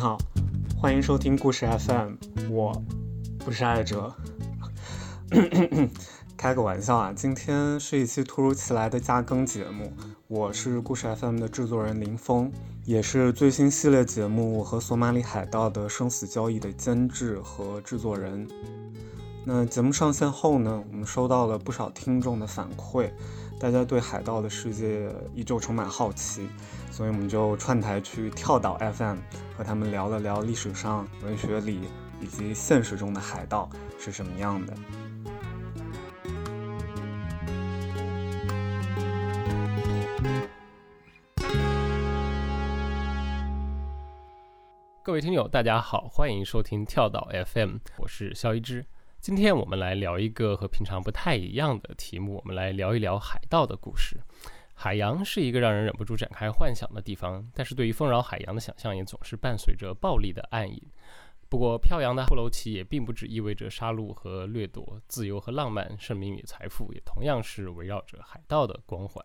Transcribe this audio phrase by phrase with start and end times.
[0.00, 0.16] 好，
[0.78, 2.14] 欢迎收听故事 FM，
[2.48, 2.82] 我
[3.38, 4.10] 不是爱哲，
[6.38, 9.92] 开个玩笑啊，今天是一期突如其来的加更节目。
[10.26, 12.50] 我是故事 FM 的制作人林峰，
[12.86, 18.48] 也是最新系列节目我和索马里海盗的生死交易的监制和制作人。
[19.44, 23.10] 那节目上线后呢，我们收到了不少听众的反馈，
[23.60, 26.48] 大家对海盗的世界依旧充满好奇，
[26.90, 29.18] 所以我们就串台去跳岛 FM
[29.54, 31.82] 和他们聊了聊历史上、文学里
[32.22, 33.68] 以及现实中的海盗
[33.98, 34.74] 是什么样的。
[45.02, 48.86] 各位听友，大家好，欢迎收听跳岛 FM，我是肖一之。
[49.20, 54.18] 今天我们来聊一个和平常不太一样的题目，我们来聊一聊海盗的故事。
[54.72, 60.82] 海洋是一个让人忍不住展开幻想的地方，但是对于丰饶海洋的想象也总是伴随着暴力的暗影。
[61.50, 69.22] 不过，飘扬的后楼旗也并不只意味着杀戮和掠夺，自由和浪漫，盛名与财富也同样是围绕着海盗的光环。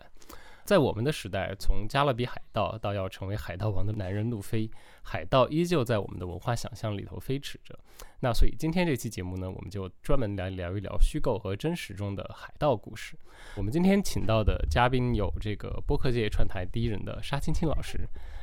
[0.65, 4.67] 在我们的时代，从加勒比海盗到要成为海盗王的男人路飞，
[5.03, 7.77] 海盗依旧在我们的文化想象里头飞驰着。
[8.21, 13.15] 那所以今天这期节目呢，我们就专门来聊一聊虚构和真实中的海盗故事。
[13.55, 17.99] 我们今天请到的嘉宾有这个播客界串台第一人的沙青青老师，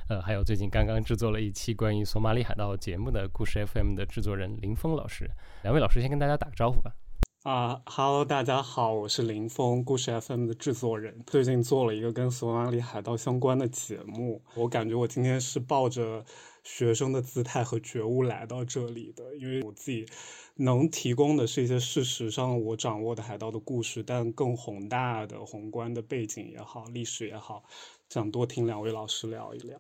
[0.09, 5.29] 呃，还有最近刚刚制作了一期关于索马里海盗节目的故事 FM 的制作人林峰老师。
[5.63, 6.95] 两位老师先跟大家打个招呼吧。
[7.43, 11.25] 啊哈喽，大家好，我是林峰，故事 FM 的制作人。
[11.27, 16.25] 最近做了一个跟索马里海盗相关的节目，我感觉我今天是抱着
[16.63, 20.07] 学生的姿态和觉悟来到这里的，因为我自己
[20.55, 27.65] 能提供的是一些事实上我掌握的海盗的故事，但更宏大的宏观的背景也好，历史也好，
[28.09, 29.77] 想多听两位老师聊一聊。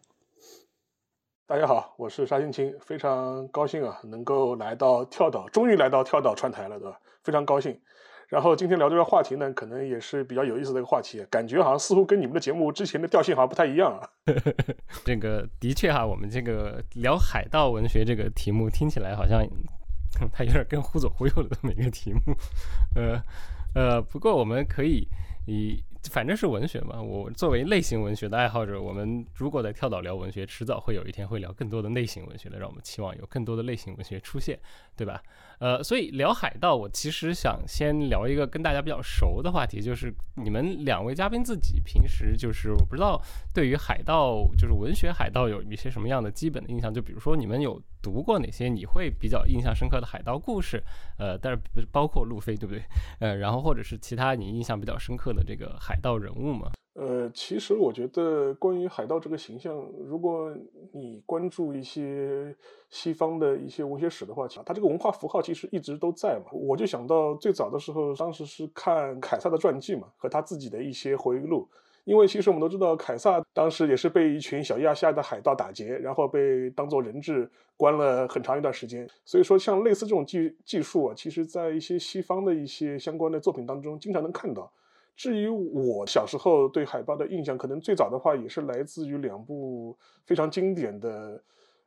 [1.53, 6.98] 大家好，我是沙青青，非常高兴啊，能够来到跳岛，终于来到跳岛串台了，对吧？
[7.23, 7.79] 非常高兴。
[8.29, 14.08] 然后今天聊这个话题呢，可能也是比较有意思的一个话题，感觉好像似乎跟你们的节目之前的调性好像不太一样啊。
[15.05, 19.46] 这个的确哈，我们这个聊海盗文学这个题目听起来好像
[20.33, 22.34] 它有点跟忽左忽右的这么一个题目。
[22.96, 23.23] 呃
[23.74, 25.07] 呃，不过我们可以
[25.46, 25.84] 以。
[26.11, 34.58] 反正是文学嘛，我作为类型文学的爱好者，我们如果在跳岛聊文学，迟早会有一天会聊更多的类型文学的，让我们期望有更多的类型文学出现，
[34.97, 35.23] 对吧？
[35.58, 43.20] 呃，所以聊海盗，我其实想先聊一个跟大家比较熟的话题，就是你们两位嘉宾自己平时就是我不知道
[43.55, 50.83] 对于海盗，就是文学海盗有一些什么样的基本的印象，就比如说你们有读过哪些你会比较印象深刻的海盗故事？
[51.17, 52.83] 呃，但是不包括路飞，对不对？
[53.20, 55.97] 呃，然后或者是其他你印象比较深刻的这个海。
[56.02, 56.73] 盗人物吗？
[56.95, 59.75] 呃，其实我觉得关于海盗这个形象，
[60.07, 60.55] 如果
[60.92, 62.55] 你关注一些
[62.91, 66.51] 西方的一些文学史的话，它这个文化符号其实一直都在嘛。
[66.52, 71.67] 我就想到最早的时候，当时是看凯撒的传记嘛，和他自己的一些回忆录。
[72.05, 79.08] 因为其实我们都知道，凯撒当时也是被一群小亚细亚的海盗打劫，然后被当做人质关了很长一段时间。
[79.25, 84.70] 所以说，像类似这种技技术啊，其实在一些西方的一些相关的作品当中，经常能看到。
[85.14, 91.42] 至于我小时候对海盗的印象，可能最早的话也是来自于两部非常经典的，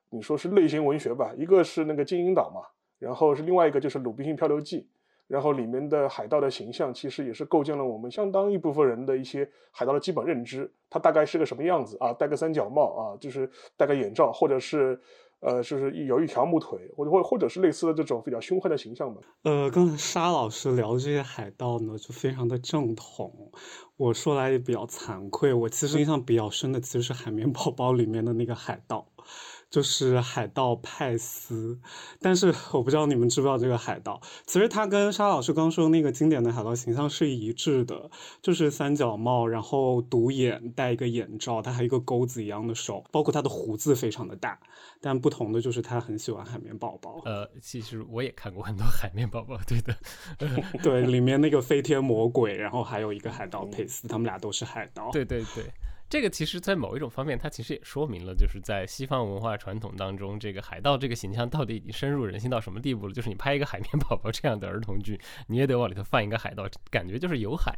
[0.09, 2.62] 你说是类型文学吧，一个是那个《金银岛》嘛，
[3.00, 4.81] 然后是另外一个就是《鲁滨逊漂流记》，
[5.28, 12.14] 然后里面的海盗的形象其实也是构建了我们相当一部分人的一些海盗的基本认知，他大概是个什么样子啊？
[12.14, 15.00] 戴个三角帽啊，就是戴个眼罩，或者是。
[15.46, 19.22] 呃，就是有一条木腿，或者或或者是类似的这种比较凶悍的形象吧。
[19.44, 23.52] 呃，刚才沙老师聊这些海盗呢，就非常的正统。
[23.96, 29.08] 我说来也比较惭愧，我其实印象比较深的其实是《海绵宝宝》里面的那个海盗。
[29.75, 31.78] 就是海盗派斯，
[32.22, 34.22] 但是我不知道你们知不知道这个海盗。
[34.46, 38.09] 其实他跟沙老师刚说那个经典的海盗形象是一致的，
[38.41, 44.58] 就是三角帽，然后独眼，戴一个眼罩，他还有一个钩子一样的手，包括他的胡子非常的大。
[45.02, 47.22] 但不同的就是他很喜欢海绵宝宝。
[47.26, 49.94] 呃，其实我也看过很多海绵宝宝，对的，
[50.82, 55.09] 对，里面那个飞天魔鬼，然后还有一个海盗佩斯，他们俩都是海盗。
[55.11, 55.66] 对对对。
[56.07, 63.13] 这个其实，在某一种方面，它其实也说明了，就是在西方文化传统当中，这个海盗这个形象到底已经深入人心到什么地步了？
[63.13, 67.73] 就是你拍一个海绵宝宝这样的儿童剧，你也得往里头放一个海盗，感觉就是有海，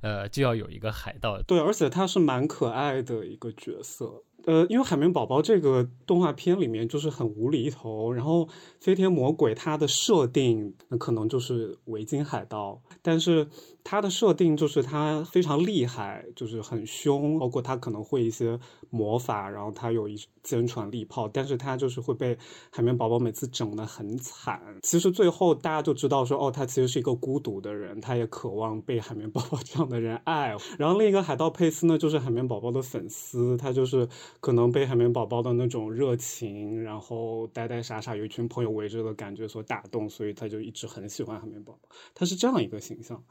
[0.00, 1.42] 呃，就要有一个海盗。
[1.42, 4.22] 对，而且他是蛮可爱的一个角色。
[4.44, 8.48] 呃，因为海绵宝宝这个动画片里面就是很无厘头，然后
[8.80, 13.46] 飞天魔鬼它的设定那可能就是维京海盗，但是
[13.84, 18.58] 它的设定就是它非常厉害，就是很凶，包括它可能会一些
[18.92, 22.38] 魔法，然后他有一坚船利炮，但是他就是会被
[22.70, 24.62] 海绵宝宝每次整得很惨。
[24.82, 30.56] 其实最后大家就知道说，哦，他其实是一个孤独的人，他也渴望被海绵宝宝 这样的人爱。
[30.78, 34.08] 然后另一个海盗佩斯呢，就是海绵宝宝的粉丝，他就是。
[34.40, 41.88] 可能被海绵宝宝的那种热情，然后呆呆傻傻有一群朋友围着的感觉所打动，所以他就一直很喜欢海绵宝宝。
[42.14, 43.22] 他是这样一个形象，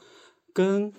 [0.54, 0.92] 跟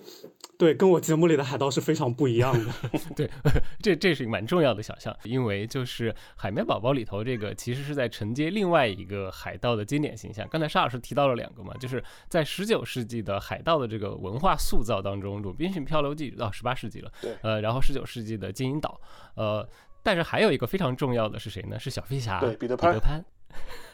[0.57, 2.71] 对跟我节目里的海盗是非常不一样的。
[3.15, 3.29] 对，
[3.81, 10.47] 这这是蛮重要的想象，因为就是海绵宝宝里头这个其实是在承接另外一个海盗的经典形象。
[10.49, 18.99] 刚才沙老师提到了两个嘛，就是在十九世纪的海盗的这个文化塑造当中，《鲁滨逊漂流记》到十八世纪了，对，呃，然后十九世纪的金银岛，
[19.35, 19.67] 呃。
[20.05, 21.79] 但是还有一个非常重要的是谁呢？
[21.79, 23.23] 是小飞侠，对，彼得潘。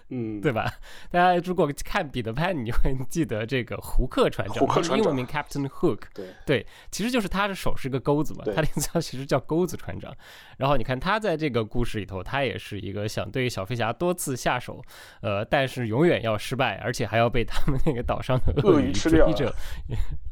[0.10, 0.72] 嗯，对吧？
[1.12, 6.00] 大家如果看彼得潘，你就会记得这个胡克船长，英文名 Captain Hook。
[6.14, 10.16] 对对，其实就是他的手是个钩子嘛，他名字其实叫钩子船长。
[10.58, 14.84] 然后你看他在这个故事里头，他也是一个想对小飞侠多次下手，
[15.22, 19.32] 呃，但是永远要失败，而且还要被他们那个岛上的鳄鱼吃掉，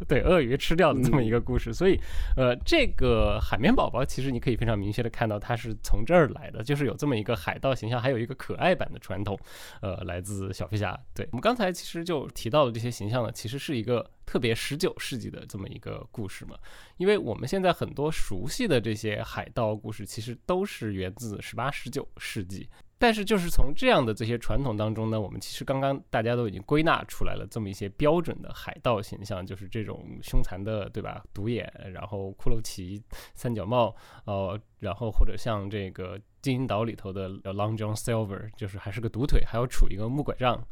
[0.07, 1.73] 对，鳄鱼吃掉的这么一个故事。
[1.73, 1.99] 所以，
[2.35, 9.39] 呃，这个海绵宝宝其实你可以非常明确的看到，它是从这儿来的，就是有这么一个海盗形象，还有一个可爱版的传统。
[9.81, 10.97] 呃，来自小飞侠。
[11.13, 16.57] 对我们刚才其实就提到的这些形象呢，其实是一个特别十九世纪的这么一个故事嘛。
[16.97, 22.67] 因为我们现在很多熟悉的这些海盗故事，其实都是源自十八、十九世纪。
[22.99, 31.23] 但是就是从这样的这些传统当中呢，我们其实刚刚大家都已经归纳出来了这么一些标准的海盗形象，就是这种凶残的，对吧？
[31.33, 33.01] 独眼，然后骷髅旗、
[33.35, 33.95] 三角帽，
[34.25, 40.65] 呃，然后或者像这个金银岛里头的 Long John Silver，就是还是个独腿，还要杵一个木拐杖。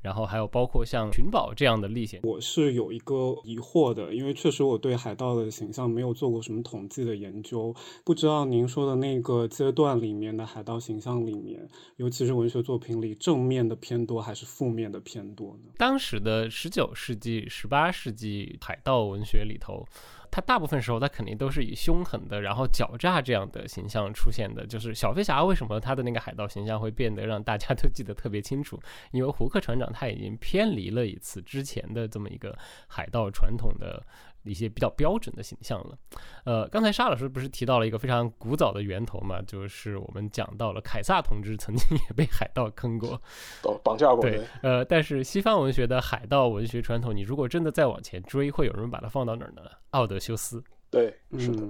[0.00, 7.74] 然后还有包括像寻宝这样的历险，我是有一个疑惑的，因为确实我对海盗的形象没有做过什么统计的研究，
[8.04, 15.70] 不知道您说的那个阶段里面的海盗形象里面，尤其是文学作品里，正面的偏多还是负面的偏多呢？
[15.76, 19.86] 当时的十九世纪、十八世纪海盗文学里头。
[20.30, 24.66] 他大部分时候，他肯定都是以凶狠的，然后狡诈这样的形象出现的。
[24.66, 28.80] 就是小飞侠为什么他的那个海盗形象会变得让大家都记得特别清楚？
[29.10, 32.56] 因为胡克船长他已经偏离了一次之前的这么一个
[32.86, 34.02] 海盗传统的。
[34.44, 35.98] 一些比较标准的形象了，
[36.44, 43.20] 呃，刚才沙老师不是提到了一个非常古早的源头嘛，就是我们讲到了凯撒同志曾经也被海盗坑过，
[43.62, 44.22] 绑绑架过。
[44.22, 49.62] 对，呃，但是西方文学的海盗文学传统，你如果真的再往前追，会有人把它放到哪儿呢？
[49.90, 50.62] 奥德修斯。
[50.90, 51.62] 对，是的。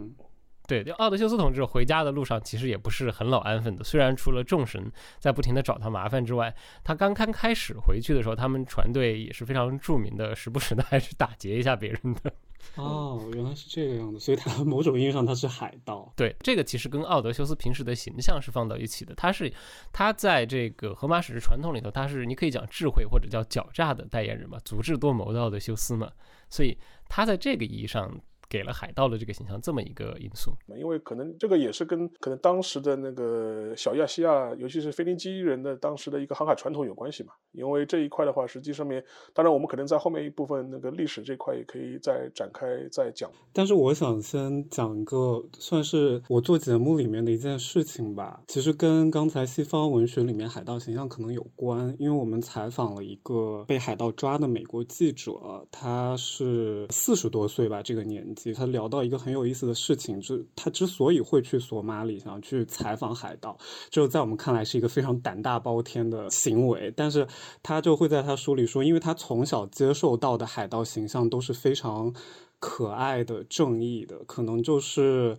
[0.68, 3.82] 对，就奥德修斯同志回家的路上，其实也不是很老安分的。
[3.82, 4.88] 虽然除了众神
[5.18, 12.32] 在不停的找他麻烦之外，他刚刚开始回去的时候，他们船队也是非常著名的，时不时的还是打劫一下别人的。
[12.76, 16.12] 哦，原来是这个样子，所以他 某种意义上他是海盗。
[16.16, 19.14] 对，这个其实跟奥德修斯平时的形象是放到一起的。
[19.14, 19.52] 他是
[19.92, 26.10] 他在这个荷马史诗传统里头，他是你可以讲智慧或者叫狡诈的代言人嘛，足智多谋的奥德修斯嘛。
[26.48, 26.78] 所以
[27.08, 28.20] 他在这个意义上。
[28.50, 37.32] 给了海盗的这个形象这么一个因素，因为可能这个也是跟可能当时的那个小亚细亚，尤其是腓尼基人的当时的一个航海传统有关系嘛。
[37.52, 39.02] 因为这一块的话，实际上面，
[39.32, 43.30] 当然我们可能在后面一部分那个历史这块也可以再展开再讲。
[43.52, 55.32] 但是我想先讲一个算是我做节目里面的一件事情吧，其实跟刚才西方文学里面海盗形象可能有关，因为我们采访了一个被海盗抓的美国记者，
[55.70, 58.39] 他是四十多岁吧，这个年纪。
[58.54, 63.56] 他聊到一个很有意思的事情，就他之所以会去索马里，想去采访海盗，
[63.90, 66.92] 就在我们看来是一个非常胆大包天的行为。
[66.96, 67.26] 但是
[67.62, 72.14] 他就会在他书里说，因为他从小接受到的海盗形象都是非常
[72.58, 75.36] 可爱的、正义的，可能就是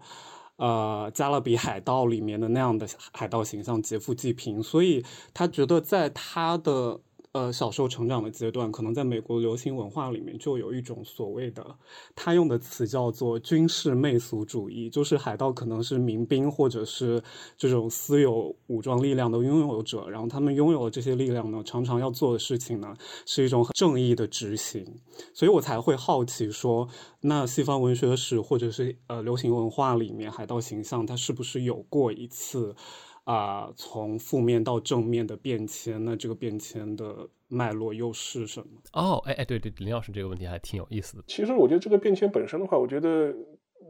[0.57, 4.61] 呃《加勒比海盗》里面的那样的海盗形象，劫富济贫。
[4.61, 5.03] 所以
[5.33, 6.99] 他觉得在他的。
[7.33, 11.65] 呃，小时候成长的阶段，可能在美国流行文化里面就有一种所谓的，
[12.13, 17.23] 他用的词叫做军事媚俗主义，就是海盗可能是民兵或者是
[17.57, 22.93] 这种私有武装力量的拥有者，然后他们拥有了这些力量呢，常常要做的事情呢
[23.25, 24.85] 是一种正义的执行，
[25.33, 26.85] 所以我才会好奇说，
[27.21, 32.75] 那西方文学史或者是呃流行文化里面海盗形象，它是不是有过一次？
[33.23, 38.67] 啊，从负面到正面的变迁，那这个变迁的脉络又是什么？
[38.93, 41.23] 哦，哎哎，对对，林老师这个问题还挺有意思的。
[41.27, 43.33] 其实我觉得这个变迁本身的话，我觉得，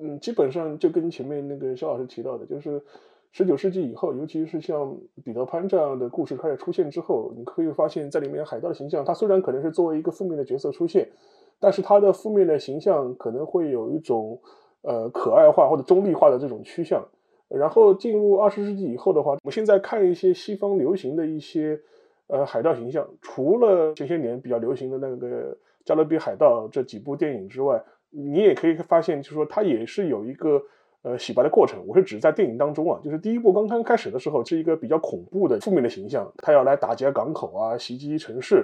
[0.02, 2.84] 嗯，基本上就跟前面那个肖老师提到的，就是
[3.32, 11.10] 十九世纪以后，尤其是像彼得潘这样的故事开始出现之后，你可以发现，在里面海盗的形象，他虽然可能是作为一个负面的角色出现，
[11.58, 14.42] 但是他的负面的形象可能会有一种
[14.82, 17.08] 呃可爱化或者中立化的这种趋向。
[17.54, 21.80] 然后进入二十世纪以后的话，我们现在看一些西方流行的一些
[22.28, 25.52] 呃海盗形象，除了前些年比较流行的那个
[25.84, 30.62] 《加勒比海盗》这几部电影之外，你也可以发现，就是说它也是有一个。
[31.04, 38.64] 呃，洗白的过程，我是指在电影当中啊，就是第一部刚刚开始的时候，是一个比较恐怖的负面的形象，他要来打劫港口啊，袭击城市，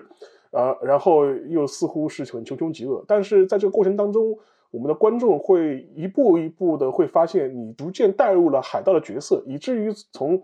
[0.52, 3.04] 啊，然后又似乎是很穷凶极恶。
[3.08, 4.38] 但是在这个过程当中，
[4.78, 10.40] 我们的观众会一步一步的会发现，你逐渐带入了海盗的角色，以至于从。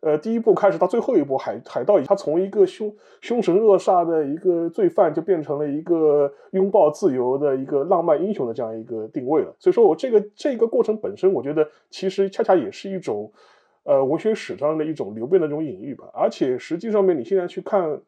[0.00, 9.56] 呃，第一部开始到最后一部，海海盗他从一个凶凶神恶煞的一个罪犯，就变成了一个拥抱自由的一个浪漫英雄的这样一个定位了。
[9.58, 13.32] 所以说我这个这个过程本身，我觉得其实恰恰也是一种，
[13.84, 16.04] 呃，文学史上的一种流变的这种隐喻吧。
[16.12, 18.02] 而且实际上面，你现在去看。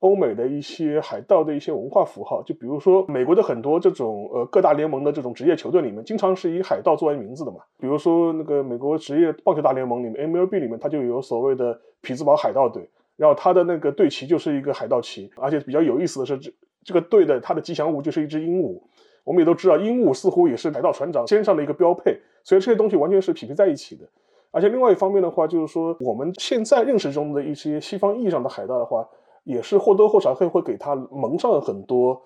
[0.00, 7.58] 欧美的一些海盗的一些文化符号，就比如说美国的很多这种呃各大联盟的这种职业球队里面，经常是以海盗作为名字的嘛。
[7.80, 16.52] 比如说那个美国职业棒球大联盟里面 MLB 里面，它就有所谓的匹兹堡海盗队，然后它的那个队旗就是一个海盗旗，而且比较有意思的是，这
[16.84, 18.80] 这个队的它的吉祥物就是一只鹦鹉。
[19.24, 24.08] 我们也都知道，鹦鹉似乎也是海盗船长肩上的一个标配，所以这些东西完全是匹配在一起的。
[24.52, 29.04] 而且另外一方面的话，就是说我们现在认识中的一些西方意义上的海盗的话。
[29.48, 32.20] 也是或多或少会会给他蒙上很多，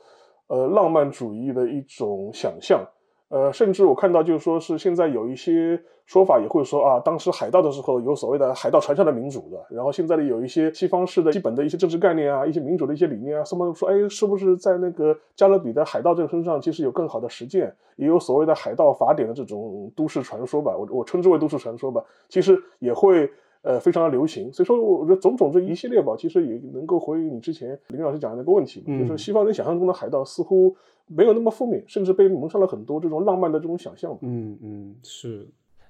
[0.49, 2.85] 呃，浪漫主义的一种想象，
[3.29, 23.31] 呃，甚至我看到就是说是现在有一些说法也会说啊，当时海盗的时候有所谓的海盗船上的民主的，然后现在的有一些西方式的基本的一些政治概念啊，一些民主的一些理念啊，什么说哎，是不是在那个加勒比的海盗这个身上其实有更好的实践，也有所谓的海盗法典的这种都市传说吧，我我称之为都市传说吧，其实也会。
[23.63, 30.77] 呃，非常的流行，所以说我觉得种种这一系列吧，其实也能够回应你之前林老师讲的那个问题，就是西方人想象中的海盗似乎
[31.07, 34.19] 没有那么负面，甚至被蒙上了很多这种浪漫的这种想象。
[34.21, 35.49] 嗯嗯，是。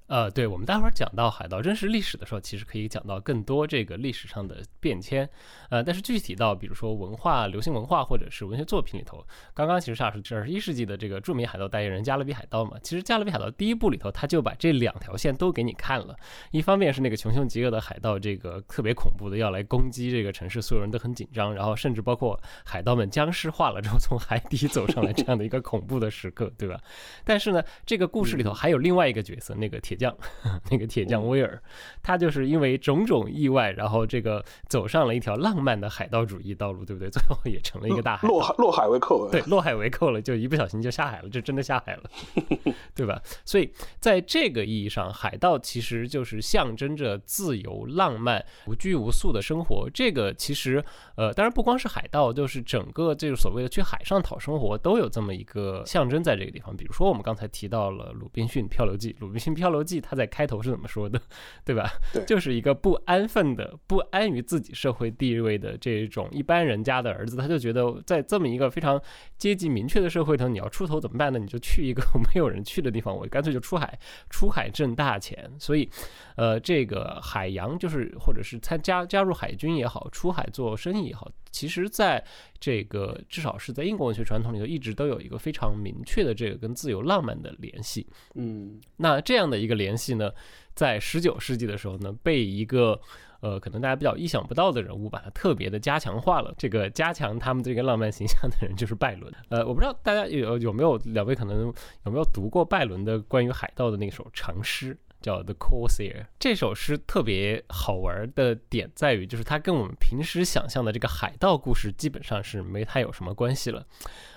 [0.08, 5.26] 呃，对，我们待会儿讲到海盗真实历史的时候，其实可以讲到更多这个历史上的变迁。
[5.70, 12.76] 呃，但是具体到比如说文化、流行文化或者是文学作品里头，刚刚其实是这二十一世纪的这个著名海盗代言人加勒比海盗嘛。
[12.82, 16.14] 其实加勒比海盗第一部里头，他就把这两条线都给你看了。
[16.50, 26.78] 一方面是那个穷凶极恶的海盗，这个特别恐怖的要来攻击这个城市，所有人都很紧张，然后甚至包括海盗们僵尸化了之后从海底走上来这样的一个恐怖的时刻，对吧？
[27.24, 30.02] 但是呢，这个故事里头还有另外一个角色，那个铁。
[30.02, 30.12] 匠
[30.68, 31.62] 那个铁匠威尔，
[32.02, 37.08] 他就是因为种种意外，然后这个走上了一条浪漫的海盗主义道路，对不对？
[37.08, 42.02] 最后也成了一个大海落海落海为寇，对，落海为寇了，就一不小心就下海了，就真的下海了，
[42.96, 43.22] 对吧？
[43.44, 49.88] 所以在这个意义上，海盗其实就是象征着自由、浪漫、无拘无束的生活。
[49.94, 50.84] 这个其实，
[51.14, 56.76] 呃，当然不光是海盗，就是整个这个所谓的去海上讨生活，都有这么一个象征在这个地方。
[56.76, 59.80] 比如说我们刚才提到了《鲁滨逊漂流记》，《鲁滨逊漂流记》。
[60.00, 61.20] 他在开头是怎么说的，
[61.64, 61.90] 对吧？
[62.12, 69.00] 对，就是一个不安分的、不安于自己社会地位的这种一般人家的儿子，他就觉得在这么一个非常
[69.36, 71.38] 阶级明确的社会头，你要出头怎么办呢？
[71.38, 73.98] 你就去一个 没有人去的地方，我干脆就出海，
[74.30, 75.50] 出海挣大钱。
[75.58, 75.88] 所以，
[76.36, 81.30] 呃，这个海洋就是或者是参加加入海军也好，出海做生意也好。
[81.50, 82.24] 其实，在
[82.58, 88.06] 这个至少是在英国文学传统里头，一直都有一个非常明确的这个跟自由浪漫的联系。
[88.34, 90.30] 嗯，那这样的一个联系呢，
[90.74, 93.00] 在十九世纪的时候呢，被一个
[93.40, 96.54] 呃可能大家比较意想不到的人物把它特别的加强化了。
[96.56, 99.32] 这个加强他们这个浪漫形象的人就是拜伦。
[99.48, 101.72] 呃，我不知道大家有有没有两位可能
[102.04, 104.96] 有没有读过拜伦的关于海盗的那首长诗。
[105.22, 113.86] 叫 The Corsair 这首诗特别好玩的点在于，就是它跟我们平时想象的这个海盗故事基本上是没太有什么关系了。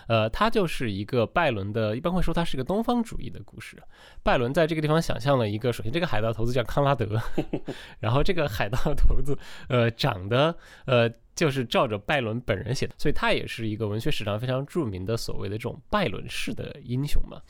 [0.07, 3.77] 呃，他就是一个拜伦的，一般会说他是一个东方主义的故事。
[4.23, 7.19] 拜伦在这个地方想象了一个，首先这个海盗头子叫康拉德，
[7.99, 9.37] 然后这个海盗头子
[9.69, 11.11] 呃长得呃。
[11.35, 17.41] 就是照着拜伦本人写的，所以他也是一个文学史上非常著名的所谓的这种拜伦式的英雄嘛。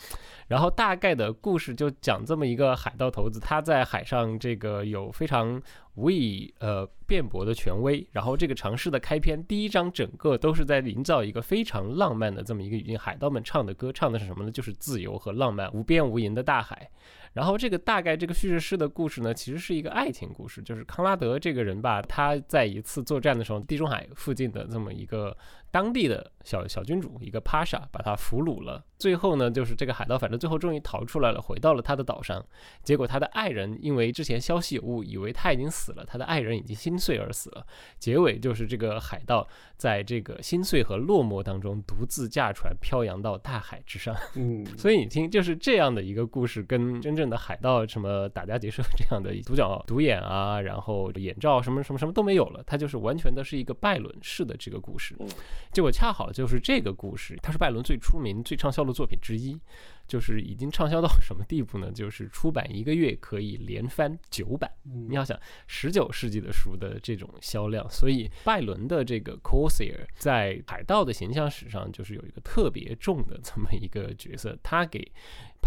[0.47, 5.61] 然后大概的故事就讲这么一个海盗头子，他在海上这个有非常
[5.95, 8.07] 无以呃辩驳的权威。
[8.11, 14.51] 然后这个尝试的开篇第一章整个都是在营造一个非常浪漫的这么一个语境，海盗们唱的歌唱的是什么呢？
[14.51, 16.89] 就是自由和浪漫，无边无垠的大海。
[17.33, 25.35] 然后这个大概这个叙事诗的故事呢，其实是一个爱情故事，就是康拉德这个人吧，他在一次作战的时候，地中海附近的这么一个
[25.71, 28.83] 当地的小小君主，一个帕莎，把他俘虏了。
[28.97, 32.43] 最后呢，就是这个海盗，反正最后终于逃出来了，回到了他的岛上。
[32.81, 37.65] 结果他的爱人因为之前消息有误，以为他已经死了，他的爱人已经心碎而死了。
[37.99, 39.45] 结尾就是这个海盗
[39.75, 44.15] 在这个心碎和落寞当中，独自驾船漂洋到大海之上。
[44.35, 55.17] 嗯，所以你听，就是这样的一个故事，跟真正的海盗什么打家劫舍这样的独角独眼啊，然后眼罩什么什么什么都没有了，它就是完全的是一个拜伦式的这个故事。
[55.71, 59.59] 结果恰好就是这个故事，它是拜伦最出名、最畅销的作品之一，
[60.07, 61.91] 就是已经畅销到什么地步呢？
[61.91, 64.71] 就是出版一个月可以连翻九版。
[64.83, 75.11] 你要想十九世纪的书的这种销量，所以拜伦的这个 Corsair 在海盗的形象史上就是有一个特别重的这么一个角色，他给。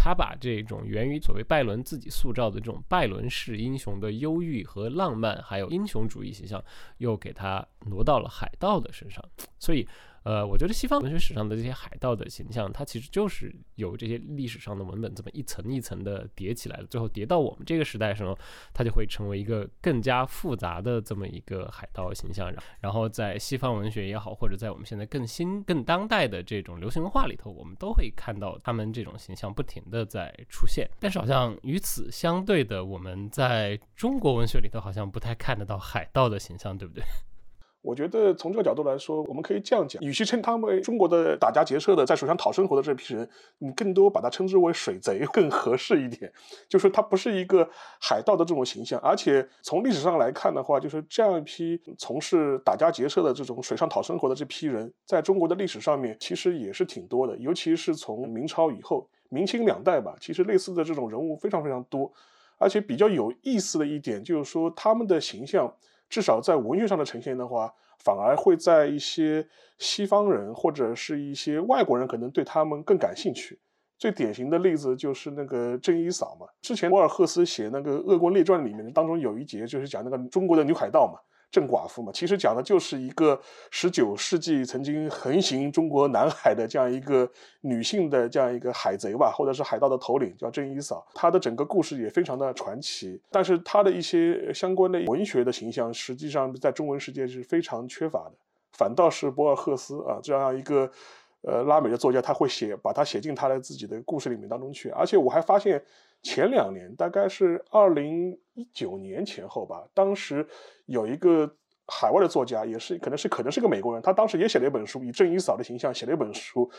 [0.01, 6.63] 他把这种源于所谓拜伦自己塑造的这种拜伦式英雄的忧郁和浪漫，还有英雄主义形象，
[6.99, 9.21] 又给他挪到了海盗的身上，
[9.59, 9.85] 所以。
[10.23, 18.37] 呃，我觉得西方文学史上的这些海盗的形象，它其实就是由这些历史上的文本这么一层一层的叠起来的，最后叠到我们这个时代的时候，
[18.73, 22.53] 它就会成为一个更加复杂的这么一个海盗形象。
[22.79, 30.89] 然后在西方文学也好，或者在我们现在更新、更当代的这种流行文化里头，我们都会看到他们这种形象不停的在出现。
[30.99, 37.03] 但是好像与此相对的，我们在中国文学里头好像不太看得到海盗的形象，对不对？
[37.81, 43.27] 我觉得从这个角度来说，我们可以这样讲：，与其称他们为中国的打家劫舍的，在水上讨生活的这批人，
[43.59, 46.31] 你更多把它称之为水贼更合适一点。
[46.67, 47.67] 就是他不是一个
[48.01, 62.11] 海盗的这种形象，而且从历史上来看的话，就是这样一批从事打家劫舍的这种水上讨生活的这批人，在中国的历史上面其实也是挺多的，尤其是从明朝以后，明清两代吧，其实类似的这种人物非常非常多。
[62.57, 65.73] 而且比较有意思的一点就是说，他们的形象。
[66.09, 69.47] 至少在文学上的呈现的话，反而会在一些
[69.77, 73.59] 西方人或者是一些外国人可能对他们更感兴趣。
[73.97, 81.19] 最典型的例子就是那个郑一嫂嘛，之前博尔赫斯写那个《恶棍列传》里面当中有一节就是讲那个中国的女海盗嘛。
[81.51, 83.39] 郑寡妇嘛，其实讲的就是一个
[83.71, 87.27] 十九世纪曾经横行中国南海的这样一个
[87.61, 91.05] 女性的这样一个海贼吧，或者是海盗的头领，叫郑一嫂。
[91.15, 98.33] 她的整个故事也非常的传奇，但是她的一些相关的文学的形象，实际上在中文世界是非常缺乏的。
[98.73, 100.89] 反倒是博尔赫斯啊这样一个
[101.41, 104.89] 呃拉美的作家，他会写把它写进他的自己的故事里面当中去。
[104.89, 105.83] 而且我还发现。
[106.21, 110.45] 前两年，大概是二零一九年前后吧，当时
[110.85, 111.49] 有一个
[111.87, 116.69] 海外的作家，也是可能是可能是个美国人，他当时也写了一本书，以郑一嫂的形象写了一本书，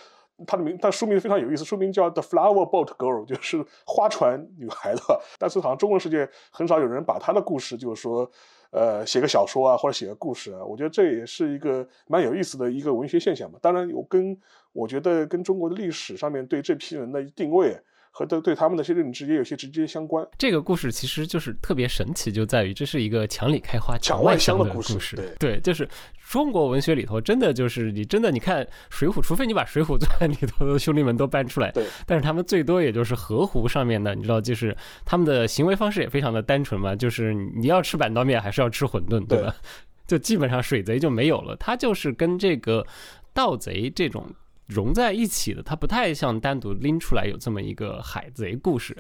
[0.46, 5.00] 他的名，他书名非常有意思，书名叫《The Flower Boat Girl》， 就是花船女孩的。
[5.38, 8.30] 但是好像中文世界很少有人把他的故事，就是说，
[8.70, 13.58] 呃，写个小说啊，或者写个故事啊，我觉得这也是一个蛮有意思的一个文学现象嘛。
[13.62, 14.38] 当然，有跟
[14.72, 17.76] 我觉得跟中国的历史上面对这批人的定位。
[18.10, 20.26] 和对对他们的些认知也有些直接相关。
[20.36, 25.16] 这个故事其实就是特别神奇，就在于这是一个墙里开花墙外香的故事。
[25.16, 25.88] 对对，就是
[26.28, 39.54] 中国文学里头真的就是你真的你看《水浒》，除非你把《水浒传》里头的兄弟们都搬出来，对，但是他们最多也就是河湖上面的，你知道，就是他们的行为方式也非常的单纯嘛，就是你要吃板刀面还是要吃馄饨，对吧？
[40.06, 42.84] 就基本上水贼就没有了，他就是跟这个
[43.32, 44.26] 盗贼这种。
[44.70, 48.96] 融在一起的，它不太像单独拎出来有这么一个海贼故事。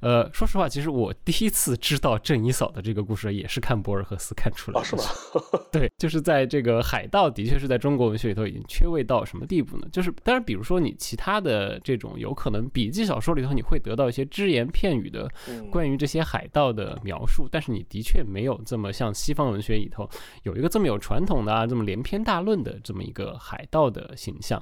[0.00, 4.84] 呃，说实话，其实我第一次知道郑一嫂的这个故事，也是看博尔赫斯看出来的。
[4.84, 5.02] 是吗？
[5.70, 9.86] 对，就是在这个海盗，的确是在中国文学里头已经缺位到什么地步呢？
[9.92, 15.30] 就是，当然，比如说你其他的这种有可能笔记小说里头，你会得到一些只言片语的
[15.70, 20.08] 关于这些海盗的描述，但是你的确没有这么像西方文学里头
[20.42, 24.60] 有一个这么有传统的啊，这么连篇大论的这么一个海盗的形象。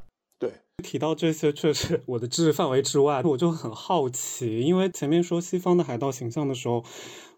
[0.81, 6.83] 提到这些确实我的知识范围之外， 我就很好奇，因为前面说西方的海盗形象的时候，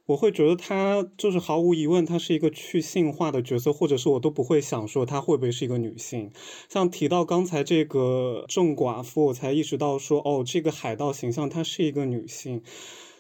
[0.07, 6.31] 我会觉得他就是毫无疑问，他是一个去性化的角色，或者是我都不会想说他会不会是一个女性。
[6.69, 12.63] 像提到刚才这个郑寡妇，我才意识到说，哦，这个海盗形象她是一个女性，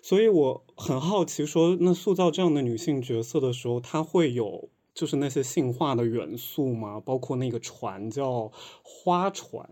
[0.03, 4.69] 所以我很好奇，说那塑造这样的女性角色的时候，她会有。
[4.95, 9.67] 就是那些性化的元素吗，包括那个船叫花船，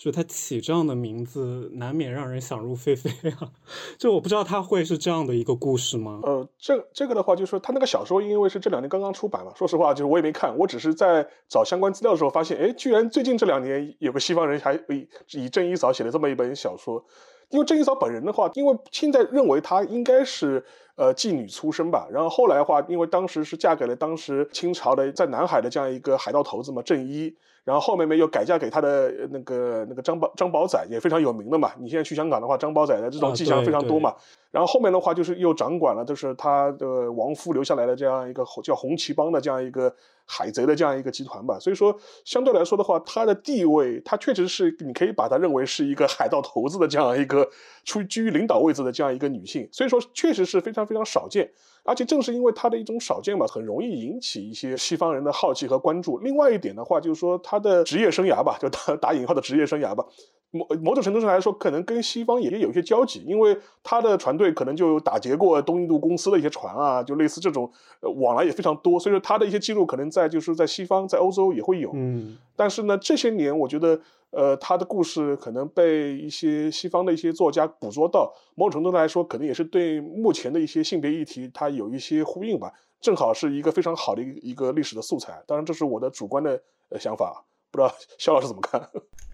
[0.00, 3.52] 就他起这样的名字，难免让人想入非非啊。
[4.00, 6.20] 就我不知道他会是这样的一个故事吗？
[6.22, 17.04] 呃，这这个的话，就是说他那个小说，因为是这两年刚刚出版嘛，说实话，就是我也没看，我只是在找相关资料的时候发现，哎，居然最近这两年有个西方人还以以郑一嫂写了这么一本小说。
[17.50, 20.64] 因为郑一嫂本人的话，因为现在认为他应该是
[21.00, 27.34] 呃妓女出身吧，然后后来的话，因为当时是嫁给了当时清朝的在南海的这样一个海盗头子嘛，郑一。
[27.62, 31.70] 然后后面面又改嫁给他的那个那个张宝张宝仔，也非常有名的嘛。
[31.78, 34.14] 你现在去香港的话，张宝仔的这种迹象非常多嘛。
[34.50, 41.58] 然后后面的话就是又掌管了，就是他的亡夫留下来的这样一个叫红旗帮的这样一个海贼的这样一个集团吧。
[41.60, 47.46] 所以说相对来说的话，他的地位，他确实是你可以把他认为是一个海盗头子的这样一个
[47.84, 49.68] 处居于领导位置的这样一个女性。
[49.70, 51.48] 所以说确实是非常非常少见。
[51.82, 56.18] 而且正是因为他的一种少见吧，很容易引起一些西方人的好奇和关注。
[56.18, 60.04] 另外一点的话，就是说他的职业生涯吧，就打打引号的职业生涯吧，
[60.50, 67.72] 某某种程度上来说，可能跟西方也有一些交集，因为他的船队可能就打劫过东印度公司的一些船啊，就类似这种
[68.16, 69.00] 往来也非常多。
[69.00, 71.90] 所以说他的一些记录可能在就是在西方，在欧洲也会有。
[71.94, 73.98] 嗯，但是呢，这些年我觉得。
[74.30, 82.72] 呃，他的故事可能被一些西方的一些作家捕捉到，某种程度来说，可能也是对目前的一些性别议题，它有一些呼应吧。
[83.00, 85.42] 正好是一个非常好的一个一个历史的素材。
[85.46, 88.80] 当然，这是我的主观的呃想法，不知道肖老师怎么看？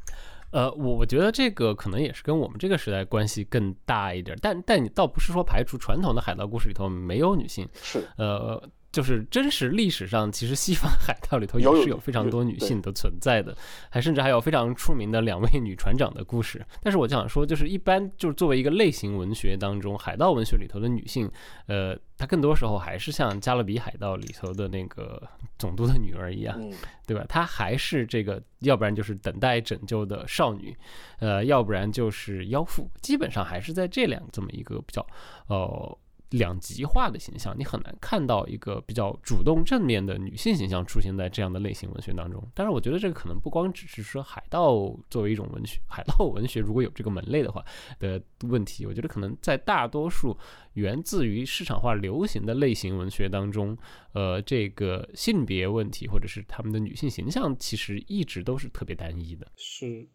[0.53, 8.63] 呃，我我觉得这个可能也是跟我们这个时代关系更大一点，但但你倒不是说排除传统的海盗故事里头没有女性，是呃。
[8.97, 13.55] 就是真实历史上，其实西方海盗里头也是有非常多女性的存在的，
[13.91, 16.65] 还甚至还有非常出名的两位女船长的故事。
[16.83, 21.31] 但是我就想说，就是一般就是作为一个类型文学当中，海盗文学里头的女性，
[21.67, 25.23] 呃，她更多时候还是像《加勒比海盗》里头的那个
[25.59, 26.59] 总督的女儿一样，
[27.07, 27.23] 对吧？
[27.29, 30.75] 她还是这个，要不然就是等待拯救的少女，
[31.19, 35.07] 呃，要不然就是妖妇，基本上还是在这两这么一个比较，
[35.49, 35.99] 呃。
[36.31, 42.43] 两极化的形象，你很难看到一个比较主动正面的女性形象出现在这样的类型文学当中。
[42.55, 47.65] 但是，我觉得这个可能不光只是说海盗作为一种文学，海盗文学如果有这个门类的话
[47.99, 50.37] 的问题，我觉得可能在大多数
[50.73, 53.77] 源自于市场化流行的类型文学当中，
[54.12, 59.47] 呃，这个性别问题或者是他们的女性形象，其实一直都是特别单一的。
[59.57, 60.09] 是。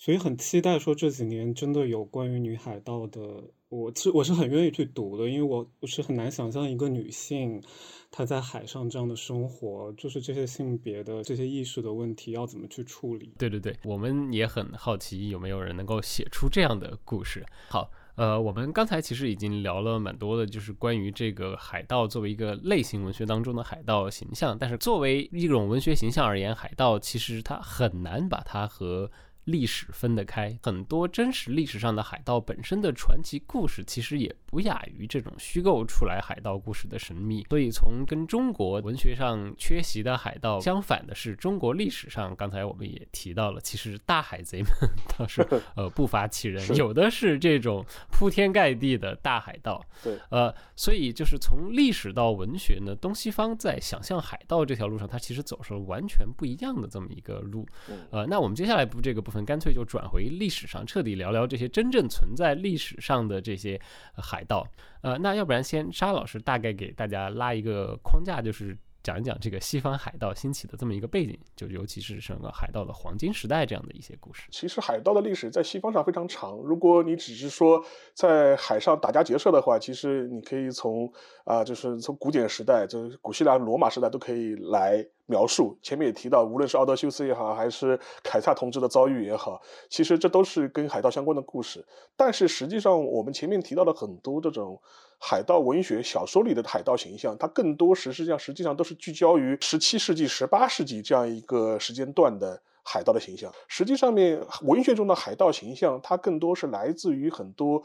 [0.00, 3.20] 所以很期待说这几年真的有关于女海盗的，
[3.68, 7.62] 我其实我是很愿意去读的，因为我我是很难想象一个女性
[8.10, 13.34] 她在海上这样的生活，就是这些性别的这些意识的问题要怎么去处理。
[13.38, 17.44] 对对对，我们也很好奇有没有人能够写出这样的故事。
[17.68, 29.10] 好，呃，我们刚才其实已经聊了蛮多的，就是关于这个海盗作为一个类型文学当中的海盗形象，但是作为一种文学形象而言，海盗其实它很难把它和
[29.48, 37.46] 历史分得开，很多真实历史上的海盗本身的传奇故事，其实也不亚于这种虚构出来海盗故事的神秘。
[37.48, 44.68] 所以，从跟中国文学上缺席的海盗相反的是，中国历史上，刚才我们也提到了，其实大海贼们
[45.16, 45.40] 倒 是
[45.74, 49.82] 呃不乏其人，有的是这种铺天盖地的大海盗。
[50.04, 57.66] 对，呃，所以就是从历史到文学呢，东西方在想象海盗这条路上，它其实走上了完全不一样的这么一个路。
[58.10, 59.37] 呃，那我们接下来不这个部分。
[59.44, 63.80] 干脆就转回历史上，彻底聊聊这些真正存在历史上的这些
[64.16, 64.66] 海盗。
[65.02, 74.42] 呃，那要不然先沙老师大概给大家拉一个框架，就是讲一讲这个西方海盗兴起的这么一个背景，就尤其是整个海盗的黄金时代这样的一些故事。
[74.50, 76.56] 其实海盗的历史在西方上非常长。
[76.58, 81.10] 如果你只是说在海上打家劫舍的话，其实你可以从
[81.44, 85.06] 啊，就是从古典时代，就是古希腊、罗马时代都可以来。
[85.30, 89.60] 描述前面也提到，无论是奥德修斯也好，还是凯撒同志的遭遇也好，
[89.90, 91.86] 其实这都是跟海盗相关的故事。
[92.16, 94.80] 但是实际上，我们前面提到的很多这种
[95.18, 103.52] 海盗文学小说里的海盗形象，它更多实际上实际上都是聚焦于十七世纪、十八世纪这样一个时间段的海盗的形象。
[103.68, 107.82] 实际上面，文学中的海盗形象，它更多是来自于很多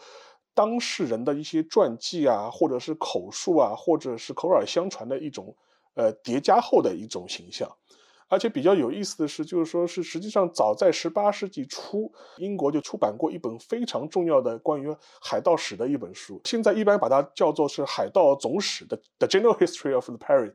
[0.54, 5.54] 当事人的一些传记啊，或者是口述啊，或者是口耳相传的一种。
[5.96, 7.70] 呃，叠加后的一种形象，
[8.28, 20.52] 而且比较有意思的是，就是说是实际上早在十八世纪初，英国就出版过一本非常重要的关于海盗史的一本书，现在一般把它叫做是海盗总史的《The General History of the Pirate》。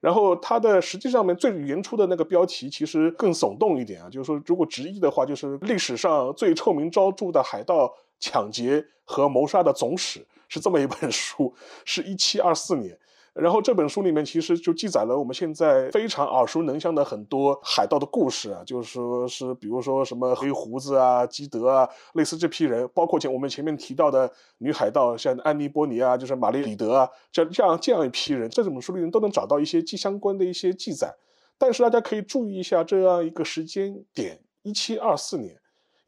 [0.00, 12.98] 然后它的实际上面最原初的那个标题其实更耸动一点啊，就是说如果直译的话，就是历史上最臭名昭著的海盗抢劫和谋杀的总史，是这么一本书，是一七二四年。
[13.32, 31.14] 然后这本书里面其实就记载了我们现在非常耳熟能详的很多海盗的故事啊，就是说是比如说什么黑胡子啊、基德啊，类似这批人，包括前我们前面提到的女海盗，像安妮波尼啊，就是玛丽里德啊，这这样这样一批人，这本书里面都能找到一些既相关的一些记载。
[31.56, 35.59] 但是大家可以注意一下这样一个时间点：一七二四年。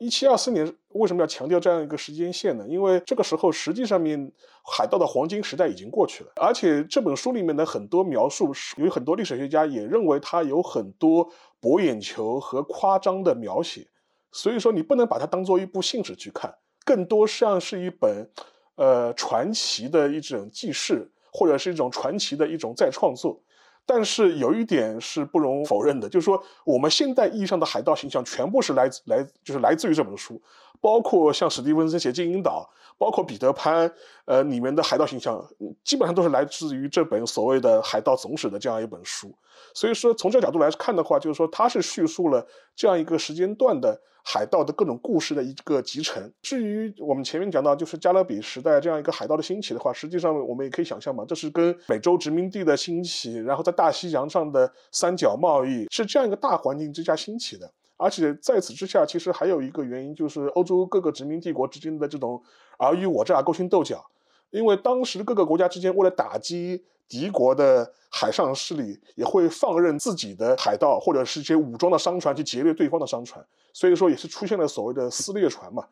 [0.02, 2.66] 一七二四年为什么要强调这样一个时间线呢？
[2.66, 4.32] 因为这个时候实际上面
[4.64, 13.86] 海盗的黄金时代已经过去了，而且这本书里面的很多描述，有很多历史学家也认为它有很多博眼球和夸张的描写，
[14.32, 16.52] 所以说你不能把它当做一部信史去看，
[16.84, 18.28] 更多像是一本
[18.74, 23.40] 呃传奇的一种记事，或者是一种传奇的一种再创作。
[23.84, 30.40] 但是有一点是不容否认的，就是说我们现代意义上的海盗形象全部是来自来就是来自于这本书，
[30.80, 33.92] 包括像史蒂文森写《金银岛》，包括彼得潘，
[34.24, 35.44] 呃里面的海盗形象
[35.84, 39.32] 基本上都是来自于这本所谓的《海盗总史》的这样一本书。
[39.74, 44.00] 所以说从这个角度来看的话，就是说它是叙述了这样一个时间段的。
[44.24, 46.32] 海盗的各种故事的一个集成。
[46.42, 57.68] 至于我们前面讲到，就是加勒比时代这样一个海盗的兴起的话，实际上我们也可以想象嘛，这是跟美洲殖民地的兴起，然后在大西洋上的三角贸易是这样一个大环境之下兴起的。
[57.96, 62.42] 而且在此之下，其实还有一个原因，就是欧洲各个殖民帝国之间的这种
[62.78, 64.04] 尔虞我诈、勾心斗角。
[64.50, 66.84] 因为当时各个国家之间为了打击。
[67.08, 75.84] 敌国的海上势力也会放任自己的海盗或者是一些武装的商船去劫掠对方的商船，所以说也是出现了所谓的撕裂船嘛。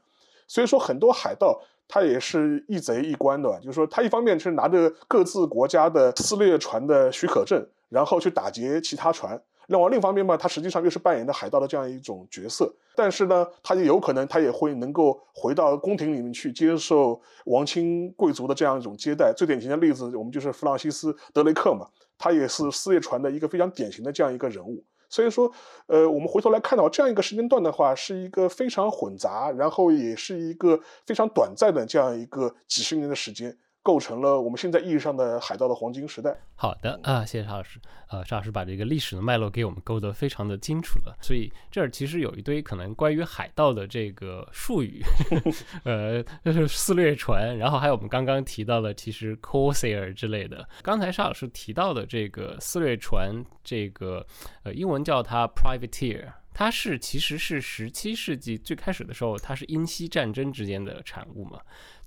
[0.47, 9.39] 所以说很多海盗他也是一贼一官的，就是说他一方面是拿着各自国家的撕裂船的许可证，然后去打劫其他船。
[9.71, 19.33] 另外另一方面嘛，他实际上又是扮演的海盗的这样一种角色，但是呢，他也有可能他也会能够回到宫廷里面去接受王亲贵族的这样一种接待。
[19.33, 21.87] 最典型的例子，我们就是弗朗西斯·德雷克嘛，
[22.19, 24.83] 他也是撕裂船的一个非常典型的这样一个人物。
[25.09, 25.49] 所以说，
[25.87, 33.57] 呃，我们回头来看到这样一个时间段的话，是一个非常混杂，然后也是一个非常短暂的这样一个几十年的时间。
[33.83, 36.37] 构成了我们现在意义上的海盗的黄金时代。
[36.55, 37.81] 好的啊，谢谢沙老师。
[38.09, 41.17] 呃，沙老师把这个历史的脉络给我们勾得非常的清楚了。
[41.23, 45.03] 所以这儿其实有一堆可能关于海盗的这个术语，
[45.85, 50.69] 呃，就是四掠船，然后还有我们刚刚提到的其实 corsair 之类的。
[50.83, 54.27] 刚才沙老师提到的这个四掠船，这个
[54.63, 56.33] 呃英文叫它 privateer。
[56.53, 61.61] 它是其实是十七世纪最开始的时候，它是英西战争之间的产物嘛。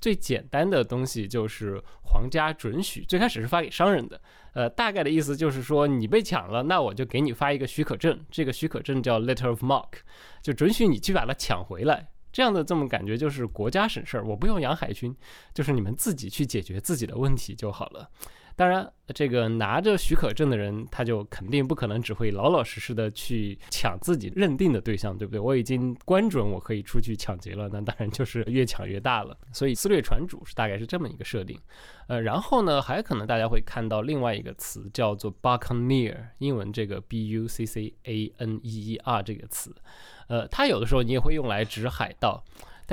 [0.03, 4.19] 最简单的东西就是皇家准许，最开始是发给商人的。
[4.51, 9.91] 呃，大概的意思就是说，你被抢了，那我就给你发一个许可证，这个许可证叫 letter of mark，
[10.41, 12.09] 就准许你去把它抢回来。
[12.33, 15.15] 这样的这么感觉就是国家省事儿，我不用养海军，
[15.53, 18.09] 就是你们自己去解决自己的问题就好了。
[18.55, 25.39] 当然，这个拿着许可证的人，他就肯定不可能只会老老实实的去抢自己认定的对象，对不对？
[25.39, 29.35] 我已经关准我可以出去抢劫了，那当然就是越抢越大了。
[29.51, 31.59] 所以，撕裂船主是大概是这么一个设定。
[32.07, 39.75] 呃，然后呢，还可能大家会看到另外一个词叫做 buccaneer，英文这个 b u c c a n e e r 这个词，
[40.27, 42.43] 呃，它有的时候你也会用来指海盗。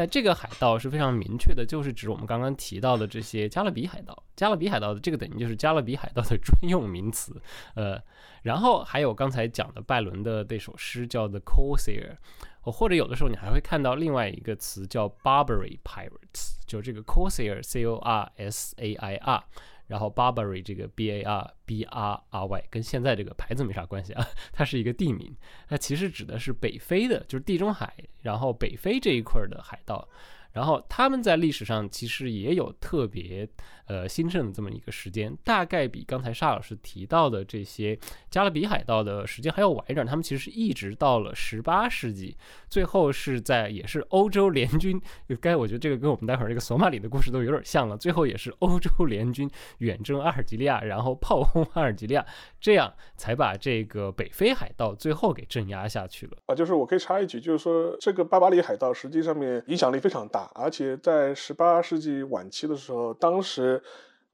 [0.00, 4.24] 但这个海盗是非常明确的，就是指我们刚刚提到的这些加勒比海盗。
[4.34, 7.38] 加勒比海盗的这个等于就是加勒比海盗的专用名词。
[7.74, 8.00] 呃，
[8.40, 12.16] 然后还有刚才讲的拜伦的那首诗叫 The Corsair，
[12.62, 19.44] 或者有的时候你还会看到另外一个词叫 Barbary Pirates，就这个 Corsair C O R S A I R。
[19.90, 25.36] 然后 Barbary 这个 B A R B R R Y 跟现在这个牌子没啥关系啊，它是一个地名，
[25.68, 30.08] 它其实指的是北非的，就是地中海，然后北非这一块的海盗。
[30.52, 33.48] 然后他们在历史上其实也有特别
[33.90, 37.98] 呃兴盛的这么一个时间，大概比刚才沙老师提到的这些
[38.30, 40.06] 加勒比海盗的时间还要晚一点。
[40.06, 42.36] 他们其实是一直到了十八世纪，
[42.68, 45.00] 最后是在也是欧洲联军，
[45.40, 47.96] 该我觉得这个跟我们待会儿这个索马里的故事都有点像了。
[47.96, 52.24] 最后也是欧洲联军远征阿尔及利亚，然后炮轰阿尔及利亚，
[52.60, 56.36] 这样才把这个北非海盗最后给镇压下去了。
[56.46, 60.48] 啊，就是我可以插一句，就是说这个巴巴里海盗实际上面影响力非常大。
[60.54, 63.79] 而且在十八世纪晚期的时候，当时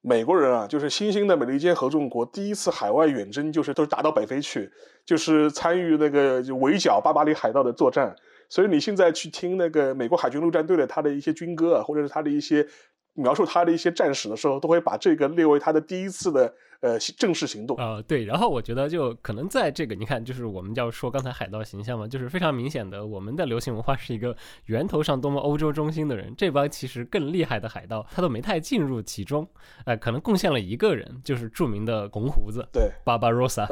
[0.01, 4.71] 美国人啊，就是新兴的美利坚合众国第一次海外远征，就是都是打到北非去，
[5.05, 8.15] 就是参与那个围剿巴巴里海盗的作战。
[8.49, 12.67] 所以你现在去听那个美国海军陆战队的他的一些军歌啊，或者是他的一些
[13.15, 16.55] 描述他的一些战史的时候，都会把这个列为他的第一次的。
[16.81, 24.37] 呃，正式行动啊，对，然后我觉得就可能在这个，你看，就是我们要说刚才海盗形象嘛，就是非常明显的，我们的流行文化是一个
[24.67, 29.49] 源头上多么欧洲中心的人，这帮其实更厉害的海盗，他都没太进入其中，
[29.87, 32.63] 呃，可能贡献了一个人，就是著名的红胡子
[33.05, 33.67] ，barbarossa，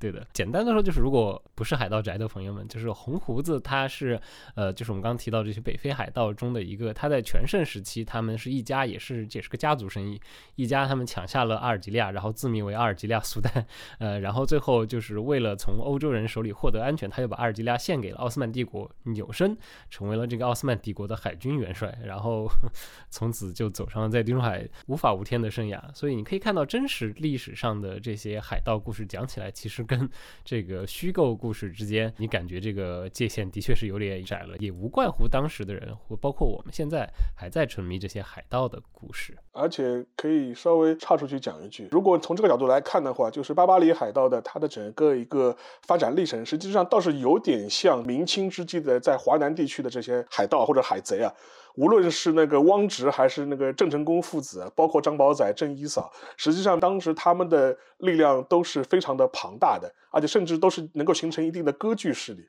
[0.00, 4.18] 对的，简单的说就是，如果不是海盗宅的朋友们，就是红胡子，他是
[4.54, 10.18] 呃，就是我们刚刚提到这些北非海盗中的一个，他在全盛时期，他们是一家，也是也是个家族生意，
[10.56, 12.21] 一家他们抢下了阿尔及利亚，然后。
[12.22, 13.66] 然后自命为阿尔及利亚苏丹，
[13.98, 19.58] 呃，然后最后就是为了从欧洲人手里获得安全，他就把阿尔及利亚献给了奥斯曼帝国，扭身
[19.90, 22.48] 成为了这个奥斯曼帝国的海军元帅，然后
[23.10, 25.82] 从此就走上了在地中海无法无天的生涯。
[25.92, 30.08] 所以你可以看到，真实历史上的这些海盗故事讲起来，其实跟
[30.44, 39.36] 这个虚构故事之间，你感觉这个界限的确是有点窄了，也无怪乎当时的人，或包括我们现在还在沉迷这些海盗的故事。
[39.52, 45.54] 而且可以稍微岔出去讲一句，如果从这个角度来看的话，就是巴巴里海盗的它的整个一个
[45.86, 51.32] 发展历程，实际上倒是有点像明清之际的在华南地区的这些海盗或者海贼啊。
[51.76, 62.42] 无论是那个汪直还是那个郑成功父子，包括张宝仔、郑一嫂，实际上当时他们的力量都是非常的庞大的，而且甚至都是能够形成一定的割据势力。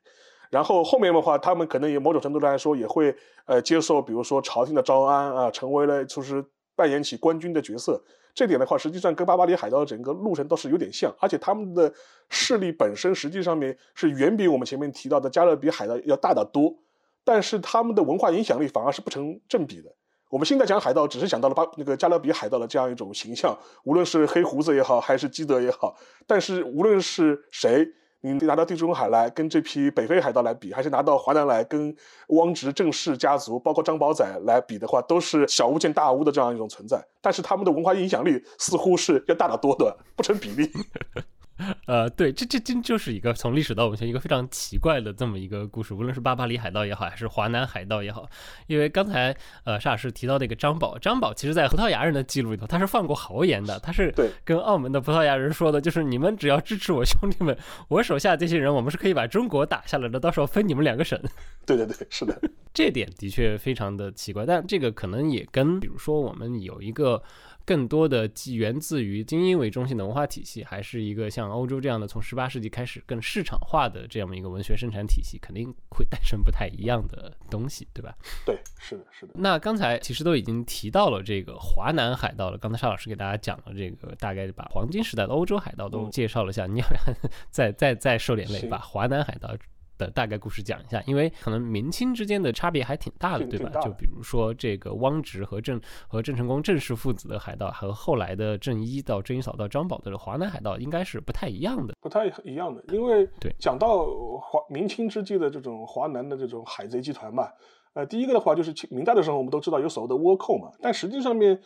[0.50, 8.02] 然后后面的话，他们可能也某种程度来说也会呃接受，比如说朝廷的招安啊，成为了就是扮演起官军的角色。
[8.34, 11.92] 这点的话，实际上跟巴巴里海盗的整个路程倒是有点像，而且他们的
[12.28, 16.74] 势力本身实际上面是远比我们前面提到的加勒比海盗要大得多。
[17.22, 19.90] 但是他们的文化影响力反而是不成正比的。
[20.30, 25.96] 我们现在讲海盗，只是想到了巴那个加勒比海盗的这样一种形象，无论是黑胡子也好，还是基德也好。
[26.26, 27.86] 但是无论是谁，
[28.26, 31.94] 你拿到地中海来跟这批北非海盗来比，还是拿到华南来跟
[32.28, 37.06] 汪直、郑氏家族，包括张宝仔来比的话，都是小巫见大巫的这样一种存在。
[37.20, 40.70] 但是他们的文化影响力似乎是要大得多的，不成比例。
[41.86, 48.28] 呃，对，这这真就是一个从历史到文学一个非常奇怪的这么一个故事，无论是巴巴里海盗也好，还是华南海盗也好，
[48.66, 54.12] 因为刚才呃沙老师提到那个张宝，张宝其实在葡萄牙人的记录里头，他是放过豪言的，他是
[54.44, 61.16] 跟澳门的葡萄牙人说的，就是你们只要支持我兄弟们，我手下这些人，我们是可以把中国打下来的，到时候分你们两个省。
[61.64, 62.36] 对对对，是的，
[62.74, 67.22] 这点的确非常的奇怪，但这个可能也跟比如说我们有一个。
[67.66, 78.14] 更多的既源自于精英为中心的文化体系，还是一个像欧洲这样的从十八世纪开始更市场化的这样的一个文学生产体系，肯定会诞生不太一样的东西，对吧？
[78.44, 79.32] 对，是的，是的。
[79.34, 89.54] 那刚才其实都已经提到了这个华南海盗了，刚才沙老师给大家讲了这个大概把黄金时代的欧洲海盗都介绍了下，你要不要 再再再受点累，把华南海盗？
[89.98, 93.80] 的大概故事讲一下，因为可能明清之间的差别还挺大的，对吧？
[93.80, 101.94] 就比如说这个汪直和郑和郑成功郑氏父子的海盗，和后来的郑一到郑一嫂到张宝的华南海盗，应该是不太一样的。
[102.00, 104.06] 不太一样的，因为对讲到
[104.40, 107.48] 华明清之际的这种华南的这种海贼集团嘛，
[107.94, 111.60] 呃，第一个的话就是明代的时候，我们都知道有所谓的倭寇嘛，但实际上面，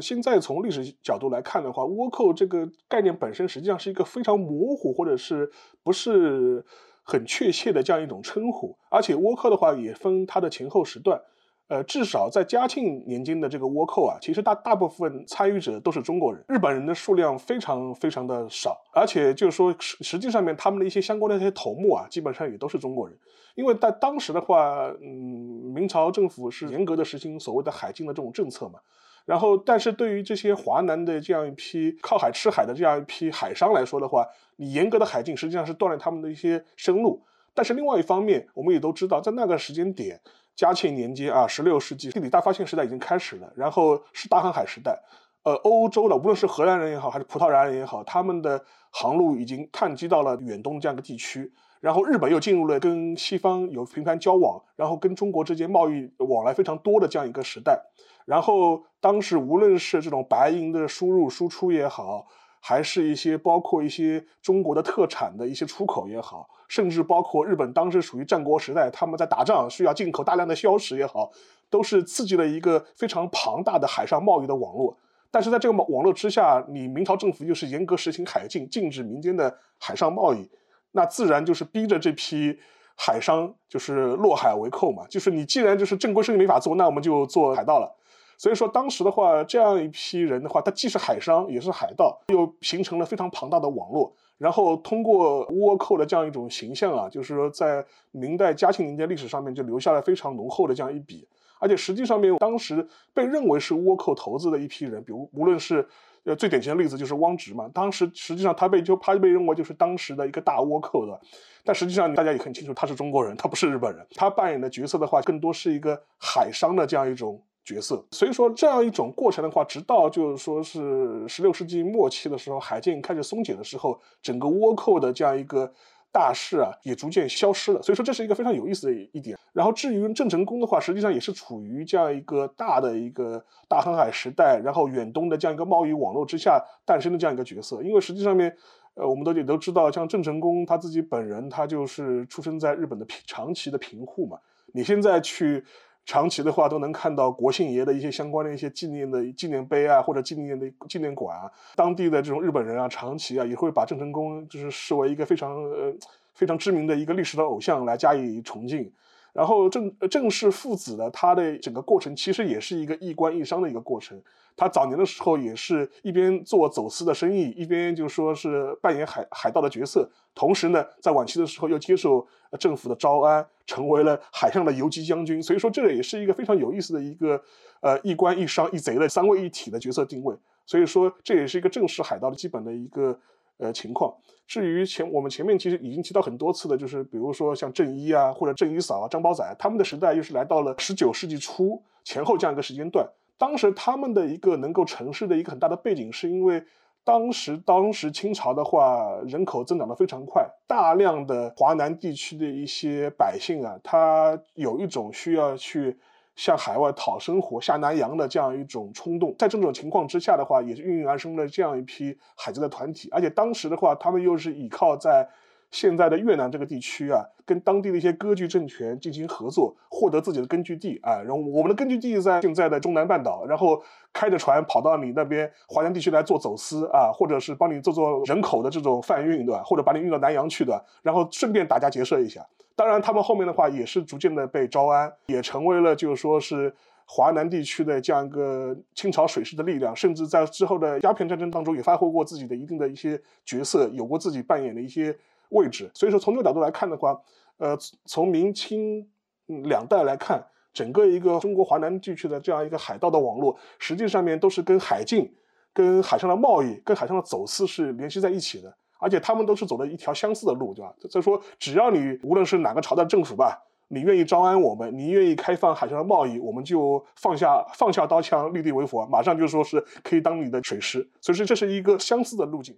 [0.00, 5.50] 现在从历史角度来看的话，倭寇这个概念本身实际上是一个非常模糊，或者是
[5.82, 6.64] 不是？
[7.02, 11.20] 很确切的这样一种称呼，而且倭寇的话也分它的前后时段，
[11.68, 23.18] 呃，至少在嘉庆年间的这个倭寇啊，其实大大部分参与者都是中国人，日本人的数量非常非常的少，而且就是说实实际上面他们的一些相关的一些头目啊，基本上也都是中国人，
[23.54, 28.78] 因为在当时的话，嗯，明朝政府是严格的实行所谓的海禁的这种政策嘛。
[29.24, 37.22] 然后，但是对于这些华南的这样一批靠海吃海的这样一批海商来说的话，你严格的海禁实际上是锻炼他们的一些生路。
[37.54, 40.20] 但是另外一方面，我们也都知道，在那个时间点，
[40.56, 44.98] 嘉庆年间啊，十六世纪地理大发现时代已经开始了，然后是大航海时代。
[45.44, 51.52] 呃，欧洲的无论是荷兰人也好，还是葡萄牙人也好，他们的航路已经探击到了远东这样一个地区。
[51.80, 57.82] 然后日本又进入了跟西方有频繁交往，然后跟中国之间贸易往来非常多的这样一个时代。
[58.24, 62.26] 然后当时无论是这种白银的输入输出也好，
[62.60, 71.30] 还是一些包括一些中国的特产的一些出口也好，甚至包括日本当时属于战国时代，他们在打仗需要进口大量的硝石也好，
[71.68, 74.96] 都是刺激了一个非常庞大的海上贸易的网络。
[75.30, 80.48] 但是在这个网络之下，你明朝政府又是严格实行海禁，禁止民间的海上贸易，
[80.92, 82.58] 那自然就是逼着这批。
[82.94, 87.90] 海商就是落海为寇嘛，就是你既然就是正规生意没法做，那我们就做海盗了。
[88.36, 94.14] 所以说当时的话，这样一批人的话，他既是海商也是海盗，又形成了非常庞大的网络。
[94.38, 101.28] 然后通过倭寇的这样一种形象啊，就是说在明代嘉庆年间历史上面就留下了非常浓厚的这样一笔。
[101.60, 105.88] 而且实际上面当时被认为是倭寇头子的一批人，比如无论是。
[106.24, 107.68] 呃，最典型的例子就是汪直嘛。
[107.74, 111.20] 当时实际上他被就他被认为就是当时的一个大倭寇的，
[111.64, 114.06] 但实际上大家也很清楚，他是中国人，他不是日本人。
[114.14, 118.04] 他扮演的角色的话，更多是一个海商的这样一种角色。
[118.10, 125.72] 所以说，这样一种过程的话，直到就是说是十六世纪末期的时候，海禁开始松解的时候，整个倭寇的这样一个
[126.10, 127.80] 大势啊，也逐渐消失了。
[127.82, 129.38] 所以说这是一个非常有意思的一点。
[129.52, 137.82] 然后至于郑成功的话，实际上也是处于这样一个大的一个大航海时代，然后远东的这样一个贸易网络之下诞生的这样一个角色。
[137.82, 138.54] 因为实际上面，
[138.94, 144.38] 呃，我们都也都知道，像郑成功他自己本人，他就是出生在日本的平长崎的平户嘛。
[144.74, 145.64] 你现在去。
[146.04, 155.94] 长期的话都能看到国姓爷的一些相关的一些纪念的纪念碑啊，或者纪念的纪念馆啊，当地的这种日本人啊，长期啊也会把郑成功就是视为一个非常呃
[156.34, 158.90] 非常知名的一个历史的偶像来加以崇敬。
[159.32, 164.20] 然后郑郑氏父子的他的整个过程其实也是一个一官一商的一个过程。
[164.54, 172.26] 他早年的时候也是一边做走私的生意，一边就说是扮演海海盗的角色，同时呢，在晚期的时候又接受
[172.60, 175.42] 政府的招安，成为了海上的游击将军。
[175.42, 177.42] 所以说，这个也是一个非常有意思的一个
[177.80, 180.36] 呃一官一商一贼的三位一体的角色定位。
[180.66, 183.18] 所以说，这也是一个正式海盗的基本的一个
[183.58, 184.14] 呃情况。
[184.46, 193.08] 至于前我们前面其实已经提到很多次的，就是比如说像郑一啊，或者郑一嫂啊、张宝仔，他们的时代又是来到了十九世纪初前后这样一个时间段。
[193.38, 196.62] 当时他们的一个能够成事的一个很大的背景，是因为
[197.02, 205.98] 当时当时清朝的话人口增长的非常快，大量的华南地区的一些百姓啊，他有一种需要去
[206.34, 209.34] 向海外讨生活、下南洋的这样一种冲动。
[209.38, 213.08] 在这种情况之下的话，也是孕育而生了这样一批海贼的团体。
[213.10, 215.28] 而且当时的话，他们又是依靠在。
[215.72, 221.16] 现在的越南这个地区啊，跟当地的一些割据政权进行合作，获得自己的根据地啊。
[221.22, 229.62] 然后我们的根据地在现在的中南半岛，然后开着船跑到你那边华南地区来做走私啊，或者是帮你做做人口的这种贩运，对吧？
[229.64, 232.46] 或者把你运到南洋去的，然后顺便打家劫舍一下。
[232.76, 236.74] 当然，他们后面的话也是逐渐的被招安，也成为了就是说是
[237.06, 245.16] 华南地区的这样一个清朝水师的力量，甚至在之后的鸦片战争当中也发挥过自己的一定的一些角色，有过自己扮演的一些。
[245.52, 247.18] 位置，所以说从这个角度来看的话，
[247.58, 249.06] 呃，从明清
[249.46, 255.32] 两代来看，整个一个中国华南地区的这样一个海盗的网络，实际上面都是跟海禁、
[255.72, 260.94] 跟海上的贸易、跟海上的走私是联系在一起的，而且他们都是走的一条相似的路，对吧？
[261.10, 271.06] 所以说，只要你无论是哪个朝代政府吧，你愿意招安我们，你愿意开放海上的贸易，我们就放下放下刀枪，立地为佛，马上就说是可以当你的水师。
[271.20, 272.74] 所以说，这是一个相似的路径。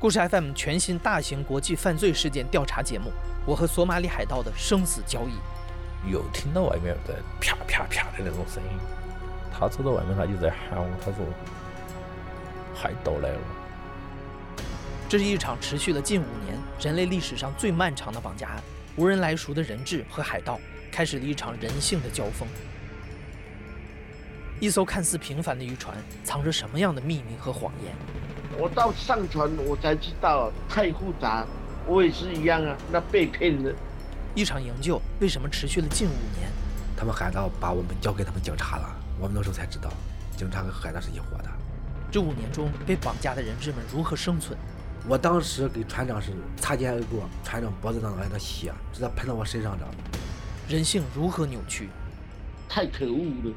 [0.00, 3.10] 故事 FM 全新大型国际犯罪事件调查节目
[3.44, 5.32] 《我和索马里海盗的生死交易》。
[6.08, 8.78] 又听到外面在啪啪啪的那种声音，
[9.52, 11.26] 他走到外面，他就在喊我，他说
[12.72, 13.40] ：“海盗来了。”
[15.10, 18.62] 这是一场持续了近五年、人类历史上最漫长的绑架案。
[18.94, 20.60] 无人来赎的人质和海盗
[20.92, 22.46] 开始了一场人性的交锋。
[24.60, 27.94] 一艘看似平凡的渔船，藏着什么样的秘密和谎言？
[28.58, 31.46] 我到上船，我才知道太复杂。
[31.86, 33.72] 我也是一样啊，那被骗了。
[34.34, 36.50] 一场营救为什么持续了近五年？
[36.96, 39.90] 他们海盗把我们交给他们警察了，我们那时候才知道，
[40.36, 41.48] 警察和海盗是一伙的。
[42.10, 44.58] 这五年中被绑架的人质们如何生存？
[45.06, 49.86] 我当时给船长是擦肩而过，船长脖子上来的血直接喷到我身上的。
[50.68, 51.88] 人性如何扭曲？
[52.68, 53.54] 太可恶了！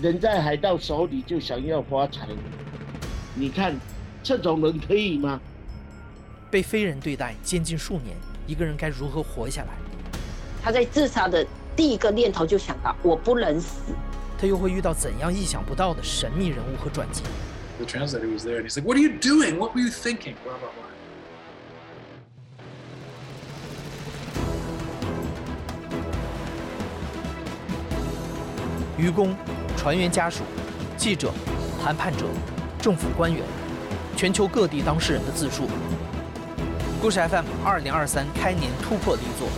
[0.00, 2.28] 人在海盗手里就想要发财，
[3.34, 3.74] 你看。
[4.22, 5.40] 这种人可以吗？
[6.50, 9.68] 被非人对待，监禁数年，一个人该如何活下来？
[10.60, 13.94] 他在自杀的第一个念头就想到我不能死。
[14.36, 17.22] 他又会遇到怎样意想不到的神秘人物和转机
[17.78, 19.58] ？The translator was there and he's like, "What are you doing?
[19.58, 20.86] What were you thinking?" Blah blah blah.
[28.98, 29.36] 渔工、
[29.86, 30.42] 船员家属、
[30.96, 31.32] 记者、
[31.80, 32.26] 谈判者、
[32.82, 33.40] 政府官员。
[34.16, 35.68] 全球各地当事人的自述。
[37.00, 39.48] 故事 FM 二零二三开年突破力作。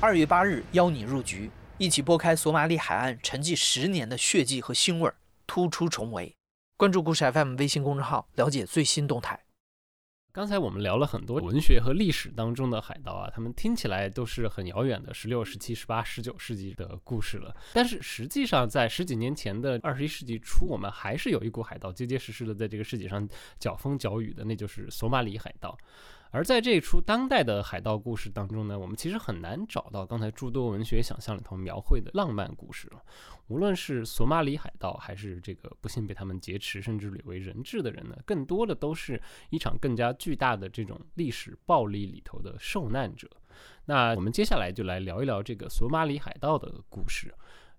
[0.00, 1.48] 二月八日邀你入局，
[1.78, 5.08] 一起拨开索马里海岸沉寂十年的血迹和腥味，
[5.46, 6.34] 突出重围。
[6.76, 9.43] 关注故事 FM 微信公众号，了解最新动态。
[10.34, 17.54] 刚才我们聊了很多文学和历史当中的海盗啊，他们听起来都是很遥远的十六、十七、十八、十九世纪的故事了。
[17.72, 23.28] 但是实际上，在十几年前的二十一世纪初，我们还是有一股海盗结结实实的在这个世界上
[23.60, 25.78] 搅风搅雨的，那就是索马里海盗。
[26.34, 33.00] 而在这一出当代的海盗故事当中呢，我们其实很难找到刚才诸多文学想象里头描绘的浪漫故事了。
[33.46, 43.30] 无论是索马里海盗，还是这个不幸被他们劫持甚至掠为人质的人呢，更多的都是一场更加巨大的这种历史暴力里头的受难者。
[43.84, 47.32] 那我们接下来就来聊一聊这个索马里海盗的故事。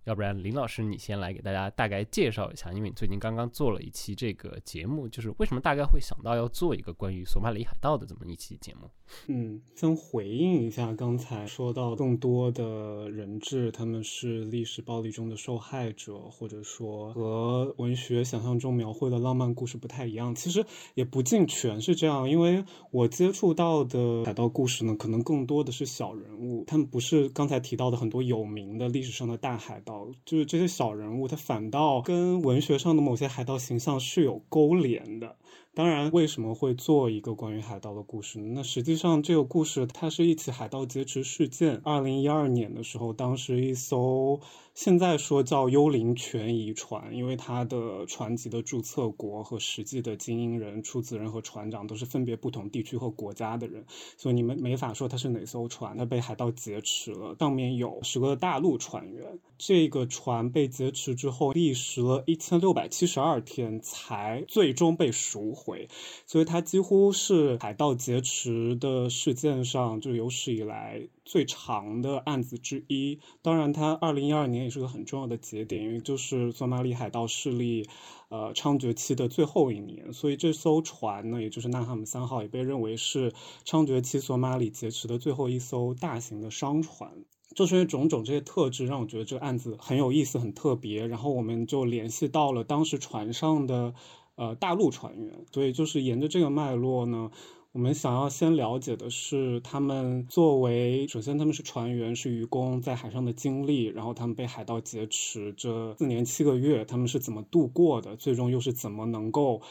[0.05, 8.89] 要不然林老师你先来给大家大概介绍一下，因为你最近刚刚做了一期这个节目，就是为什么大概会想到要做一个关于索马里海盗的这么一期节目？
[9.27, 20.33] 嗯，先回应一下刚才说到更多的人质他们是历史暴力中的受害者，或者说和文学想象中描绘的浪漫故事不太一样。
[20.35, 30.07] 其实也不尽全是这样，因为我接触到的海盗故事呢，可能更多的是小人物，他们不是刚才提到的很多有名的历史上的大海盗。
[30.25, 35.35] 就是这些小人物，他反倒跟文学上的某些海盗形象是有勾连的。
[35.75, 38.53] 当然，为什么会做一个关于海盗的故事呢？
[38.55, 41.81] 那实际上这个故事它是一起海盗劫持事件。
[41.83, 44.39] 二零一二年的时候，当时一艘。
[44.75, 53.85] 现在说叫幽灵权遗船，因为它的船籍的注册国和实际的经营人、出资人和船长都是分别不同地区和国家的人，
[54.17, 55.95] 所以你们没法说它是哪艘船。
[55.97, 59.39] 它被海盗劫持了，上面有十个大陆船员。
[59.57, 65.87] 这个船被劫持之后，历时了一千六百七十二天才最终被赎回，
[66.27, 71.07] 所以它几乎是海盗劫持的事件上就有史以来。
[71.25, 77.89] 最长的案子之一，当然，它二零一二年也是个很重要的节点，因为就是索马里海盗势力，
[78.29, 83.31] 呃，猖獗期的最后一年，所以这艘船呢，也就是纳哈姆三号，也被认为是
[83.65, 87.11] 猖獗期索马里劫持的最后一艘大型的商船。
[87.55, 91.07] 就是因为种种这些特质，让我觉得这个案子很有意思、很特别。
[91.07, 93.93] 然后我们就联系到了当时船上的
[94.35, 97.31] 呃大陆船员，所以就是沿着这个脉络呢。
[97.75, 109.61] 我们想要先了解的是，他们作为首先他们是船员，是渔工在海上的经历，然后他们被海盗劫持这四年七个月，他们是怎么度过的，最终又是怎么能够。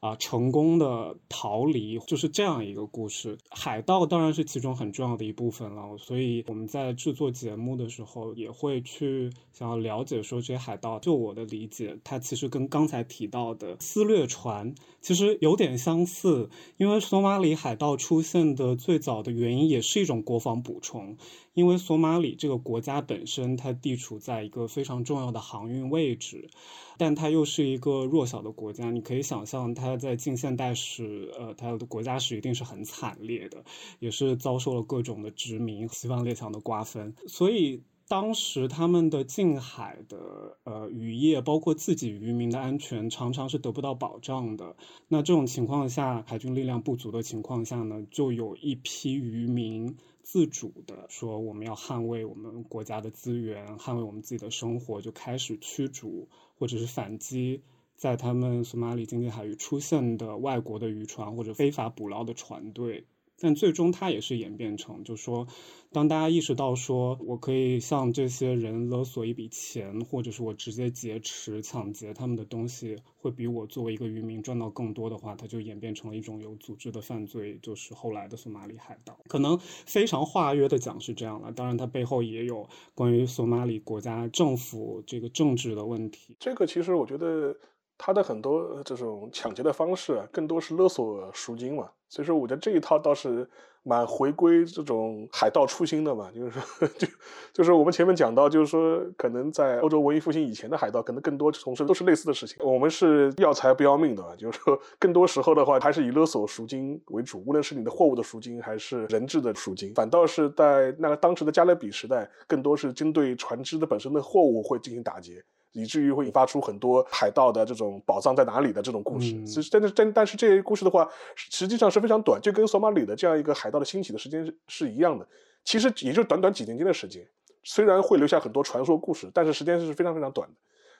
[0.00, 3.36] 啊，成功的逃离就是这样一个故事。
[3.50, 10.98] 海盗当然是其中很重要的一部分了，所以我们在制作节目的时候也会去想要了解说这些海盗。
[10.98, 16.48] 就我的理解，它其实跟刚才提到的撕掠船其实有点相似，
[16.78, 21.16] 因为索马里海盗出现的最早的原因也是一种国防补充。
[21.60, 26.48] 因为索马里这个国家本身，它地处在一个非常重要的航运位置，
[26.96, 28.90] 但它又是一个弱小的国家。
[28.90, 33.62] 你可以想象，它在近现代史，呃，它的国家史一定是很惨烈的，
[33.98, 37.14] 也是遭受了各种的殖民、西方列强的瓜分。
[37.28, 44.74] 所以，当时他们的近海的呃渔业，包括自己渔民的安全，常常是得不到保障的。
[45.06, 49.96] 那这种情况下，海军力量不足的情况下呢，就有一批渔民。
[50.24, 57.62] 自主的说，我们要捍卫我们国家的资源，捍卫我们自己的生活，就开始驱逐或者是反击
[57.94, 63.06] 在他们索马里经济海域出现的外国的渔船或者非法捕捞的船队。
[63.40, 65.46] 但最终，它也是演变成，就是说，
[65.90, 79.18] 当大家意识到说我可以向这些人勒索一笔钱，或者是我直接劫持、抢劫他们的东西，会比我作为一个渔民赚到更多的话，它就演变成了一种有组织的犯罪，就是后来的索马里海盗。
[79.26, 86.36] 可能非常化约的讲是这样了，当然它背后也有关于索马里国家政府这个政治的问题。
[86.38, 87.56] 这个其实我觉得。
[88.02, 93.46] 他的很多这种抢劫的方式，更多是勒索赎金嘛，所以说我觉得这一套倒是
[93.82, 97.06] 蛮回归这种海盗初心的嘛，就是说， 就
[97.52, 102.56] 就是我们前面讲到，就是说，可能在欧洲文艺复兴以前的海盗，可能更多从事都是类似的事情。
[102.64, 109.92] 我们是要财不要命的，就是说，更多时候的话，还是以勒索赎金为主，无论是你的货物的赎金，还是人质的赎金。
[109.94, 115.44] 反倒是在那个当时的加勒比时代，更多是针对船只的本身的货物会进行打劫。
[115.72, 119.30] 以至于会引发出很多海盗的这种宝藏在哪里的这种故事。
[119.44, 125.26] 其实，但是，但但是这些故事的话，实际上是非常短，就跟索马里的这样一个海盗的兴起的时间是是一样的。
[125.64, 127.26] 其实也就短短几年间的时间，
[127.62, 130.54] 虽然会留下很多传说故事，但是时间是非常非常短的。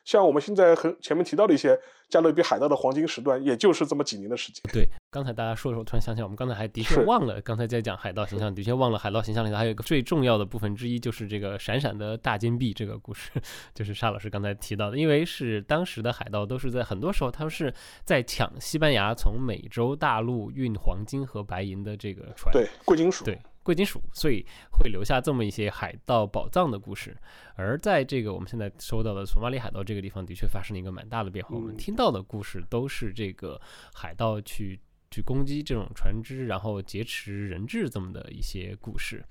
[0.04, 4.62] 像我们现在很前面提到的一些加勒比海盗的黄金时段，也就是这么几年的时间。
[4.72, 13.28] 对，刚才大家说的时候，突然想起来，我们刚才还的确忘了，刚才在讲海盗形象，的确忘了海盗形象里头还有一个最重要的部分之一，就是这个闪闪的大金币这个故事，
[13.74, 23.36] 就是沙老师刚才提到的，因为是当时的海盗都是在很多时候，他们是在抢西班牙从美洲大陆运黄金和白银的这个船，对，贵金属，对。
[23.62, 27.14] 贵金属，所以会留下这么一些海盗宝藏的故事。
[27.56, 31.54] 而在这个我们现在收到的索马里海盗这个地方，的确发生了一个蛮大的变化。
[31.54, 33.60] 我们听到的故事都是这个
[33.92, 34.80] 海盗去
[35.10, 39.24] 去攻击这种船只，然后劫持人质这么的一些故事。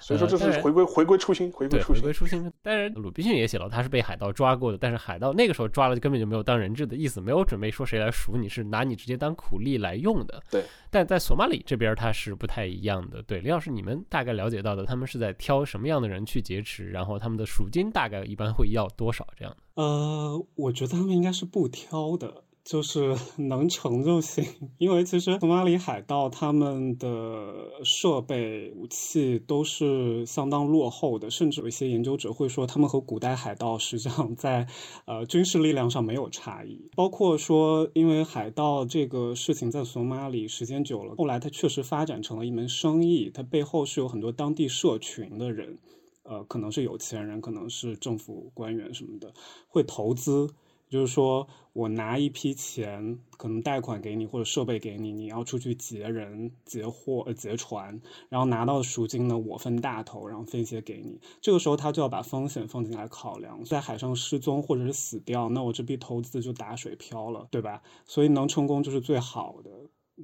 [0.00, 2.02] 所以说这是回归回归初心，回归，回初心。
[2.02, 2.52] 归初心。
[2.62, 10.42] 当然，鲁滨逊也写了，他是被海盗抓过的，但是海盗那个时候抓了，根本就没有当人质的意思，没有准备说谁来赎你，是拿你直接当苦力来用的。
[10.50, 10.64] 对。
[10.90, 13.22] 但在索马里这边，他是不太一样的。
[13.22, 19.82] 对，李老师，你们大概了解到的，他们是在挑什么样的人去劫持，然后他们的赎金大概一般会要多少这样的？
[19.82, 24.44] 呃，我觉得他们应该是不挑的，就是 能成就行。
[24.78, 27.52] 因为其实索马里海盗他们的
[27.82, 34.68] 设备、武器都是相当落后的，甚至有一些研究者会说，他们和古代海盗实际上在
[35.04, 36.88] 呃军事力量上没有差异。
[36.94, 45.76] 包括说，因为海盗这个事情在索马里时间久了，后来它确实发展成了一门生意，它背后是有很多当地社群的人。
[46.22, 49.32] 呃，可能是有钱人，可能是政府官员什么的，
[49.66, 50.48] 会投资，
[50.90, 61.18] 就是说我拿一批钱，可能贷款给你或者设备给你，你要出去劫人、劫货、呃劫船，然后拿到赎金呢，我分大头，然后分一些给你。
[61.40, 67.80] 这个时候他就要把风险放进来考量，在海上失踪或者是死掉，那我这笔投资就打水漂了，对吧？
[68.04, 69.70] 所以能成功就是最好的。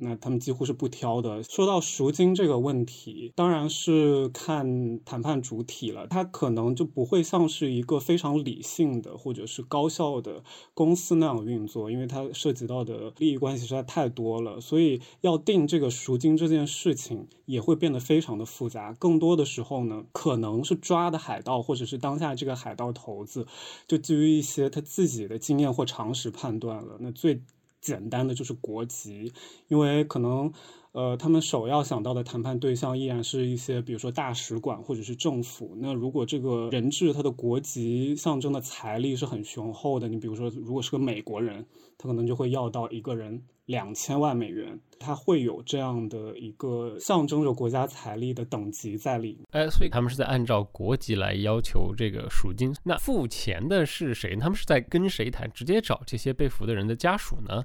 [0.01, 1.43] 那他们几乎是不挑的。
[1.43, 6.07] 说到赎金这个问题，当然是看谈判主体了。
[6.07, 10.43] 他可能就不会像是一个非常理性的或者是高效的
[10.75, 14.61] 公司那样运作，因为它涉及到的利益关系实在太多了。
[14.61, 18.93] 所以要定这个赎金这件事情也会变得非常的复杂。
[18.95, 23.47] 更多的时候呢，可能是抓的海盗或者是当下这个海盗头子，
[23.87, 26.97] 就基于一些他自己的经验或常识判断了。
[27.01, 27.43] 那最
[27.81, 29.33] 简单的就是国籍，
[29.69, 30.53] 因为可能，
[30.97, 35.77] 呃，他们首要想到的谈判对象依然是一些，比如说大使馆或者是政府。
[35.79, 41.67] 那如果这个人质他的国籍象征的财力是很雄厚的，你比如说，如果是个美国人，
[41.99, 49.47] 他可能就会要到一个人两千万美元，他会有这样的一个象征着国家财力的等级在里面。
[49.51, 52.75] 哎，所以他们是在按照国籍来要求这个赎金。
[52.85, 54.35] 那付钱的是谁？
[54.37, 55.53] 他们是在跟谁谈？
[55.53, 57.65] 直接找这些被俘的人的家属呢，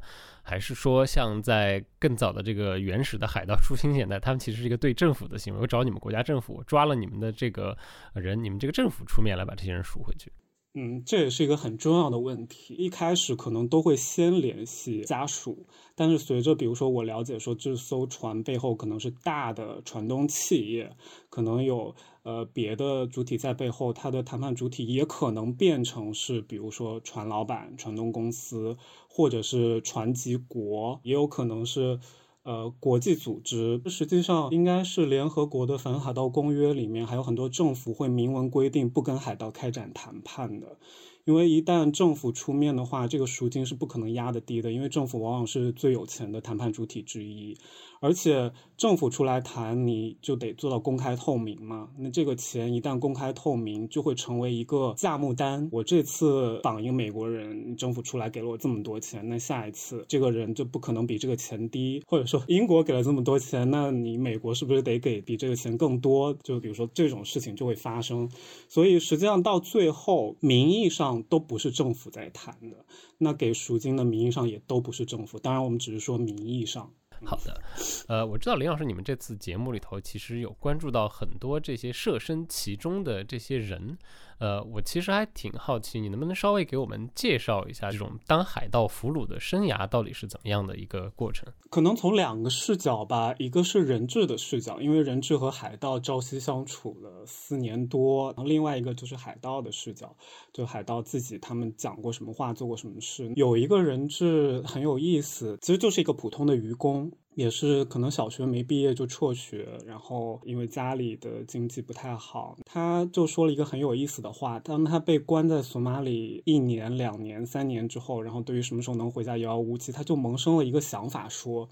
[0.52, 5.62] 还是说像在更早的这个原始的海盗出清年代，他们其实是一个对政府的行为？
[5.62, 7.78] 我找你们国家政府，抓了你们的这个
[8.16, 10.30] 人，你们这个政府出面来把这些人赎回去。
[10.74, 12.74] 嗯，这也是一个很重要的问题。
[12.76, 15.66] 一开始可能都会先联系家属，
[15.96, 20.96] 但是随着比如说我了解说这艘船背后可能是大的船东企业，
[21.30, 21.94] 可能有
[22.24, 28.78] 呃别的主体在背后，它的谈判主体也可能变成是比如说船老板、船东公司，
[29.10, 32.00] 或者是船籍国，也有可能是。
[32.44, 40.78] 呃，国际组织实际上应该是联合国的反海盗公约里面，还有很多政府会明文规定不跟海盗开展谈判的。
[41.26, 47.56] 因为一旦政府出面的话，这个赎金是不可能压得低的，因为政府往往是最有钱的谈判主体之一，
[48.00, 51.90] 而且政府出来谈，你就得做到公开透明嘛。
[52.00, 55.70] 那这个钱一旦公开透明，就会成为一个价目单。
[55.72, 66.36] 我这次绑一个美国人，政府出来给了我这么多钱，那下一次这个人就不可能比这个钱低，或者说英国给了这么多钱，那你美国是不是得给比这个钱更多？
[66.42, 68.28] 就比如说这种事情就会发生，
[68.68, 71.11] 所以实际上到最后，名义上。
[71.24, 72.86] 都不是政府在谈的，
[73.18, 75.40] 那给赎金的名义上也都不是政府。
[75.40, 76.94] 当然，我们只是说名义上。
[77.24, 77.62] 好的，
[78.08, 83.98] 呃，我知道林老师，你们这次节目里头其实有关注到很多这些设身其中的这些人，
[84.42, 91.48] 呃，我其实还挺好奇，你能不能稍微给我们介绍一下这种当海盗俘虏的生涯到底是怎么样的一个过程？
[91.70, 100.16] 可能从两个视角吧，一个是人质的视角，因为人质和海盗朝夕相处了四年多，然后另外一个就是海盗的视角，
[100.52, 103.32] 就海盗自己他们讲过什么话，做过什么事。
[103.36, 107.12] 有一个人质很有意思，其实就是一个普通的渔工。
[107.36, 114.60] 也是可能小学没毕业就辍学，然后因为家里的经济不太好，他就说了一个很有意思的话。
[114.60, 121.70] 当他被关在索马里一年、两年、三年之后，然后对于什么时候能回家遥遥无期，他就萌生了一个想法，说：“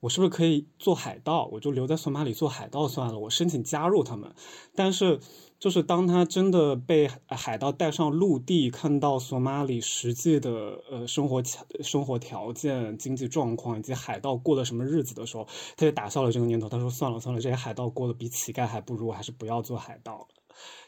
[0.00, 1.46] 我是不是可以做海盗？
[1.52, 4.34] 我就留在索马里做海盗算了，我申请加入他们。”
[4.74, 5.20] 但是。
[5.62, 15.46] 就是当他真的被海盗带上陆地，看到索马里实际的呃生活条生活条件、经济状况以及海盗过的什么日子的时候，
[15.76, 16.68] 他就打消了这个念头。
[16.68, 20.26] 他说：“算了算了，这些海盗过得比乞丐还不如，还是不要做海盗了。”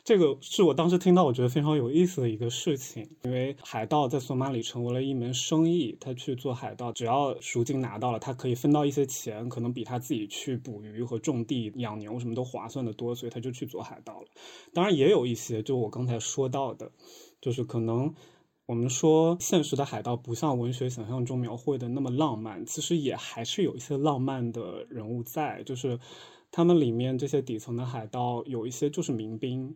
[0.05, 5.97] 这个是我当时听到我觉得非常有意思的一个事情，因为海盗在索马里成为了一门生意。
[5.99, 14.27] 他去做海盗，只要赎金拿到了，他可以分到一些钱，可能比他自己去捕鱼和种地、养牛什么都划算的多，所以他就去做海盗了。
[14.75, 16.93] 当然，也有一些，就我刚才说到的，
[17.41, 18.15] 就是可能
[18.67, 25.99] 我们说现实的海盗不像文学想象中描绘的那么浪漫，其实也还是有一些浪漫的人物在，就是
[26.55, 29.75] 他们里面这些底层的海盗有一些就是民兵，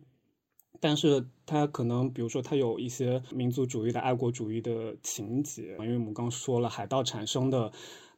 [0.79, 7.69] 但是他可能比如说他有一些民族主义的爱国主义的情节，因为我们刚说了海盗产生的。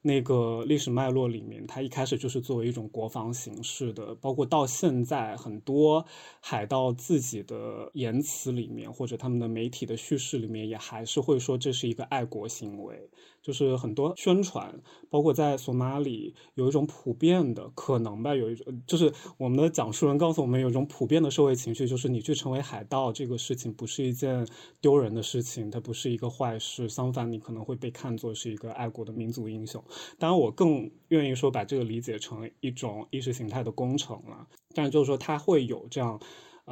[0.03, 6.03] 那个历史脉络里面，它一开始就是作为一种国防形式的，包括到现在很多
[6.39, 13.12] 海盗自己的言辞里面，或者他们的媒体的叙事里面，也还是会说这是一个爱国行为。
[13.42, 14.74] 就是很多宣传，
[15.10, 24.48] 包括在索马里有一种普遍的可能吧，有一种就是我们的讲述人告诉我们有一种普遍的社会情绪，就是你去成为海盗这个事情不是一件
[24.80, 29.84] 丢人的事情，它不是一个坏事，相反你可能会被看作是一个爱国的民族英雄。
[30.20, 36.20] 当然，我更愿意说把这个理解成一种意识形态的工程了，但就是说它会有这样。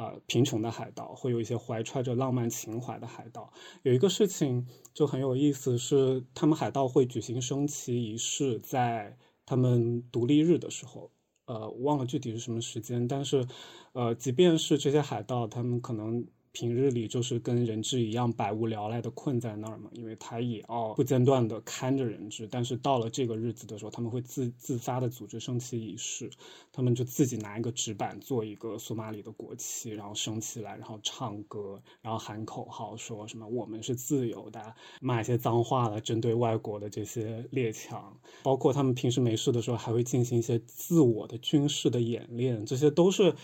[0.00, 3.52] 呃，贫穷的海盗会有一些怀揣着浪漫情怀的海盗。
[3.82, 11.10] 有一个事情就很有意思，是他们海盗会举行升旗仪式，在他们独立日的时候，
[11.44, 13.46] 呃，忘了具体是什么时间，但是，
[13.92, 16.26] 呃，即便是这些海盗，他们可能。
[16.52, 22.48] 平日里就是跟人质一样百无聊赖的困在那儿嘛，因为他也要不间断的看着人质。
[22.50, 26.28] 但是到了这个日子的时候，他们会自自发的组织升旗仪式，
[26.72, 38.18] 他们就自己拿一个纸板做一个索马里的国旗，然后升起来，然后唱歌，然后喊口号，说什么我们是自由的，骂一些脏话了，针对外国的这些列强。
[38.42, 43.34] 包括他们平时没事的时候，还会进行一些自我的军事的演练，这些都是。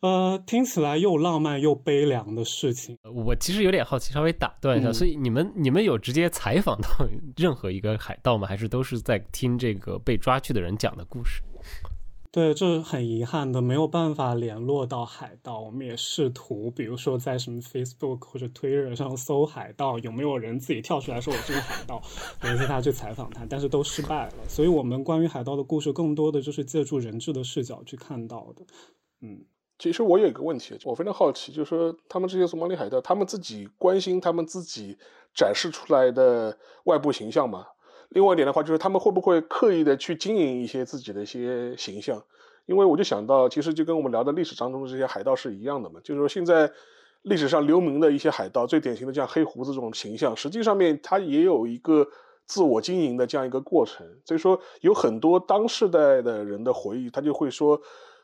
[0.00, 2.98] 呃，听起来又浪漫又悲凉的事情。
[3.02, 6.88] 我其实有点好奇，稍微打断一下，所以你们你们有直接采访到
[7.36, 8.46] 任何一个海盗吗？
[8.46, 11.42] 还是都是在听这个被抓去的人讲的故事？
[12.30, 15.58] 对，这是很遗憾的，没有办法联络到海盗。
[15.60, 22.02] 我们也试图，比如说在什么 Facebook 或者 Twitter 上搜海盗，有没有人自己跳出来说我是个海盗，
[22.42, 24.34] 联系他去采访他，但是都失败了。
[24.46, 28.62] 所以我们关于海盗的故事，更多的就是借助人质的视角去看到的。
[29.22, 29.42] 嗯。
[29.78, 34.96] 其实我有一个问题，我非常好奇，就是说他们这些索马里海盗，他们自己关心他们自己
[35.34, 37.66] 展示出来的外部形象吗？
[38.08, 42.22] 另外一点的话，就是他们会不会刻意的去经营一些自己的一些形象？
[42.64, 46.72] 因为我就想到，其实就跟我们聊的历史当中的这些海盗是一样的嘛，就是说现在
[47.22, 52.08] 历史上留名的一些海盗，最典型的像黑胡子这种形象，实际上面他也有一个
[52.46, 54.06] 自我经营的这样一个过程。
[54.24, 57.78] 所以说，有很多当世代的人的回忆，他就会说。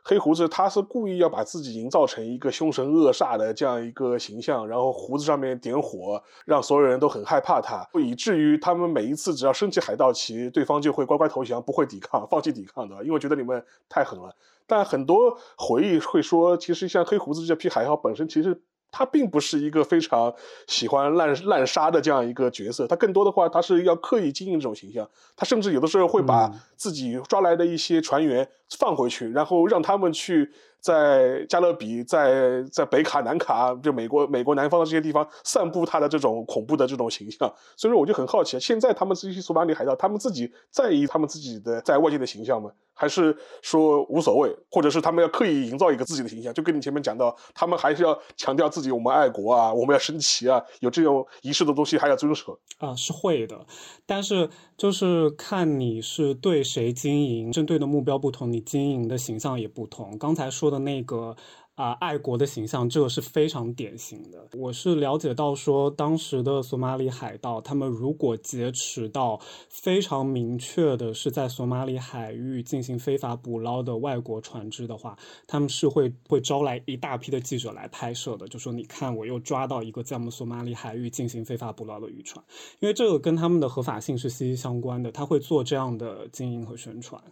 [0.05, 14.35] 黑胡子他是故意要把自己营造成一个凶神恶煞的这样一个形象，然后胡子上面点火，让所有人都很害怕他，以至于他们每一次只要升起海盗旗，对方就会乖乖投降，不会抵抗，放弃抵抗的，因为觉得你们太狠了。
[14.67, 18.61] 但很多回忆会说，其实像黑胡子这批海盗本身，其实。
[18.93, 20.33] 他并不是一个非常
[20.69, 25.11] 喜欢滥滥杀的这样一个角色，他更多的话，他是要刻意经营这种形象。
[25.35, 30.53] 他甚至有的时候会把自己抓来的一些船员放回去，然后让他们去。
[30.83, 42.73] 在加勒比，在在北卡、南卡，就美国美国南方的这些地方散布他的这种恐怖的这种形象，所以说我就很好奇，现在他们这些索马里海盗，他们自己在意他们自己的在外界的形象吗？
[42.95, 46.53] 还是说无所谓，或者是他们要刻意营造一个自己的形象？
[46.53, 53.59] 就跟你前面讲到，他们还是要强调自己，我们爱国啊，我们要升旗啊，有这种仪式的东西还要遵守啊，是会的，
[54.05, 60.19] 但是就是看你是对谁经营，针对的目标不同，你经营的形象也不同。
[60.19, 60.72] 刚才说。
[60.73, 61.37] 的那个
[61.75, 64.47] 啊，爱国的形象，这个是非常典型的。
[64.53, 75.17] 我是了解到说，当时的索马里海盗，他们如果劫持到非常明确的是在索马里海域进行非法捕捞的外国船只的话，
[75.47, 82.45] 他们是会会招来一大批的记者来拍摄的，就说你看，我又抓到一个在我们索马里海域进行非法捕捞的渔船，
[82.81, 87.23] 因为这个跟他们的合法性是息息相关的，他会做这样的经营和宣传。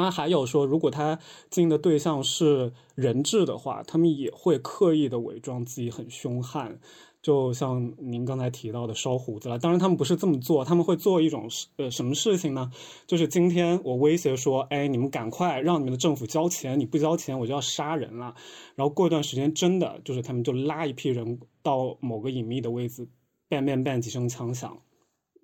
[0.00, 1.18] 那还有说，如果他
[1.50, 6.78] 经营的对象是人质的话，他们也会刻意的伪装自己很凶悍，
[7.20, 9.58] 就像您刚才提到的烧胡子了。
[9.58, 12.70] 当然，他们不是这么做，他们会做一种呃什么事情呢？
[13.08, 18.36] 就是今天我威胁说，哎，你们赶快让你们的政府交钱，你不交钱我就要杀人了。
[18.76, 23.08] 然后过一段时间，真的就是他们就拉一批人到某个隐秘的位置
[23.50, 24.78] ，bang bang bang 几声枪响，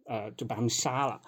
[0.07, 1.21] 呃，就把他们杀了。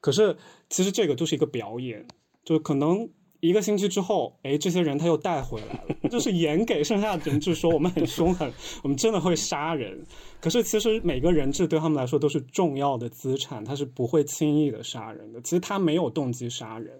[0.00, 0.38] 可是
[0.70, 2.06] 其实这个就是一个表演。
[2.44, 3.08] 就可能
[3.40, 10.00] 一个星期之后，哎，这些人他又带回来了， 就是演给剩下的人质说我们很凶狠，我们真的会杀人。
[10.40, 15.40] 可是其实每个人质对他们来说都是重要的资产，他是不会轻易的杀人的。
[15.40, 16.92] 其实他没有动机杀人，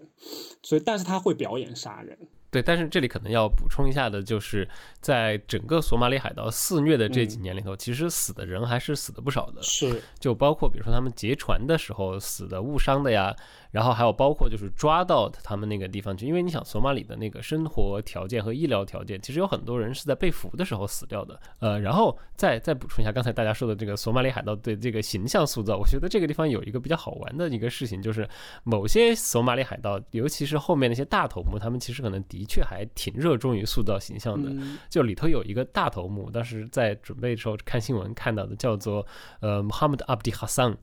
[0.61, 2.17] 所以但是他会表演杀人。
[2.51, 4.69] 对，但是这里可能要补充一下的，就是
[4.99, 9.63] 在整个索马里海盗肆虐的这几年里头，其实死的人还是死的不少的。
[9.63, 13.35] 是，就包括比如说他们劫船的时候死的误伤的呀，
[13.73, 21.39] 然后还有包括就是抓到他们那个地方去，因为你想索马里的那个生活条件和医疗条件，其实有很多人是在被俘的时候死掉的。
[21.57, 28.29] 呃，然后再再补充一下刚才大家说的这个索马里海盗对这个形象塑造，我觉得这个地方有一个比较好玩的一个事情，就是
[28.63, 34.53] 某些索马里海盗，尤其是后面那些大头目，他们其实可能的确还挺热衷于塑造形象的。
[34.87, 39.03] 就里头有一个大头目，当时在准备的时候看新闻看到的，叫做
[39.39, 40.75] 呃 Muhammad Abdi Hassan。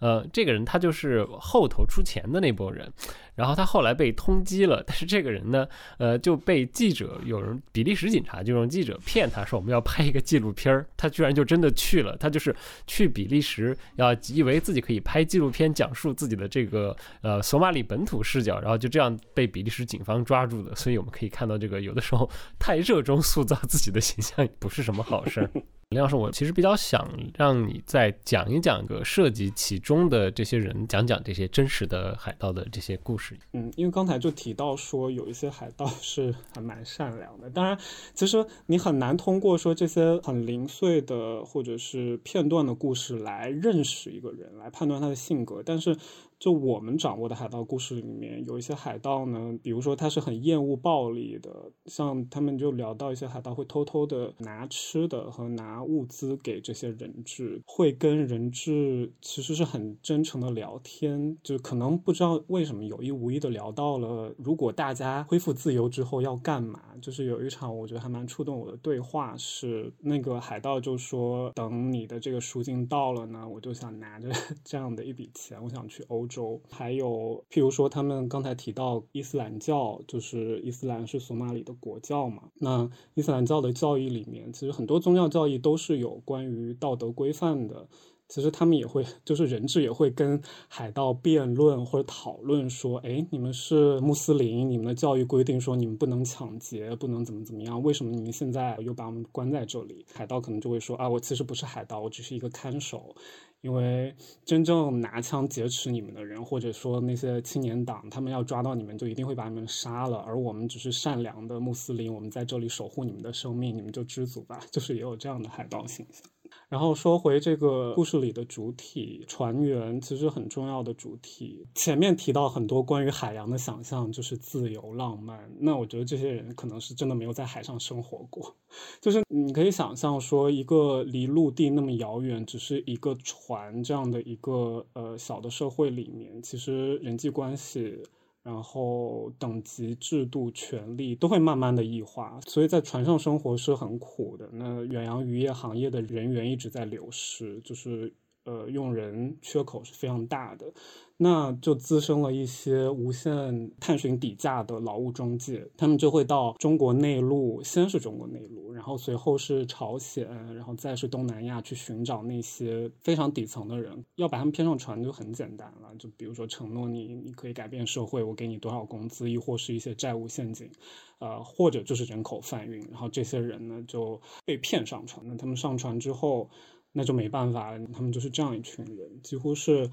[0.00, 2.92] 呃，这个人他就是后头出钱的那波人，
[3.34, 5.66] 然后他后来被通缉了，但是这个人呢，
[5.98, 12.54] 呃，就被记者有人比利时警察就用记者骗他说我们要拍一个纪录片儿，他居然就真的去了，他就是
[12.86, 25.50] 去比利时，要以为自己可以拍纪录片讲述自己的这个呃索马里本土视角，然后就这样被比利时警方抓住的，所以我们可以看到这个有的时候太热衷塑造自己的形象不是什么好事儿。
[25.96, 33.34] 林老师，我其实比较想让你再讲一讲个涉及其中的这些人，讲讲这些真实的海盗的这些故事。
[33.54, 37.78] 嗯，因为刚才就提到说有一些海盗是还蛮善良的，当然，
[38.12, 45.96] 其实你很难通过说这些很零碎的或者是片段的故事来认识一个人，来判断他的性格，但是。
[46.38, 66.82] 就我们掌握的海盗故事里面，有一些海盗呢，比如说他是很厌恶暴力的，像他们就聊到一些海盗会偷偷的拿吃的和拿物资给这些人质，会跟人质其实是很真诚的聊天，就可能不知道为什么有意无意的聊到了，如果大家恢复自由之后要干嘛？
[67.00, 74.30] 就是有一场我觉得还蛮触动我的对话，是那个海盗就说，等你的这个赎金到了呢，我就想拿着
[74.62, 76.25] 这样的一笔钱，我想去欧。
[76.26, 82.42] 州还有，譬如说，他们刚才提到伊斯兰教，就是伊斯兰是索马里的国教嘛。
[82.54, 87.86] 那伊斯兰教的教义里面，其实很多宗教教义都是有关于道德规范的。
[88.28, 103.14] 其实他们也会，就是人质也会跟海盗辩论或者讨论说：“哎，你们是穆斯林，你们的教育规定说你们不能抢劫，不能怎么怎么样，为什么你们现在又把我们关在这里？”海盗可能就会说：“啊，我其实不是海盗，我只是一个看守。”
[103.62, 110.18] 因为真正拿枪劫持你们的人，或者说那些青年党，他们要抓到你们，就一定会把你们杀了。
[110.18, 114.60] 而我们只是善良的穆斯林，我们在这里守护你们的生命，你们就知足吧。
[114.70, 116.22] 就是也有这样的海盗形象。
[116.68, 121.66] 然后说回这个故事里的主体船员，其实很重要的主体。
[121.74, 125.50] 前面提到很多关于海洋的想象，就是自由浪漫。
[125.58, 128.54] 那我觉得这些人可能是真的没有在海上生活过。
[129.00, 138.02] 就是你可以想象说，一个离陆地那么遥远，只是一个船这样的一个呃小的社会里面，其实人际关系。
[138.46, 144.48] 然后等级制度、权力都会慢慢的异化，所以在船上生活是很苦的。
[144.52, 148.14] 那远洋渔业行业的人员一直在流失，就是
[148.46, 150.72] 呃用人缺口是非常大的。
[151.18, 170.70] 那就滋生了一些无限探寻底价的劳务中介，他们就会到中国内陆，先是中国内陆，然后随后是朝鲜，然后再是东南亚去寻找那些非常底层的人，要把他们骗上船就很简单了，就比如说承诺你你可以改变社会，我给你多少工资，亦或是一些债务陷阱，
[171.18, 176.50] 呃，或者就是人口贩运，然后这些人呢就被骗上船，那他们上船之后，
[176.96, 179.88] 那就没办法了，他们就是这样一群人，几乎是。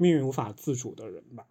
[0.00, 1.44] 命运无法自主的人吧，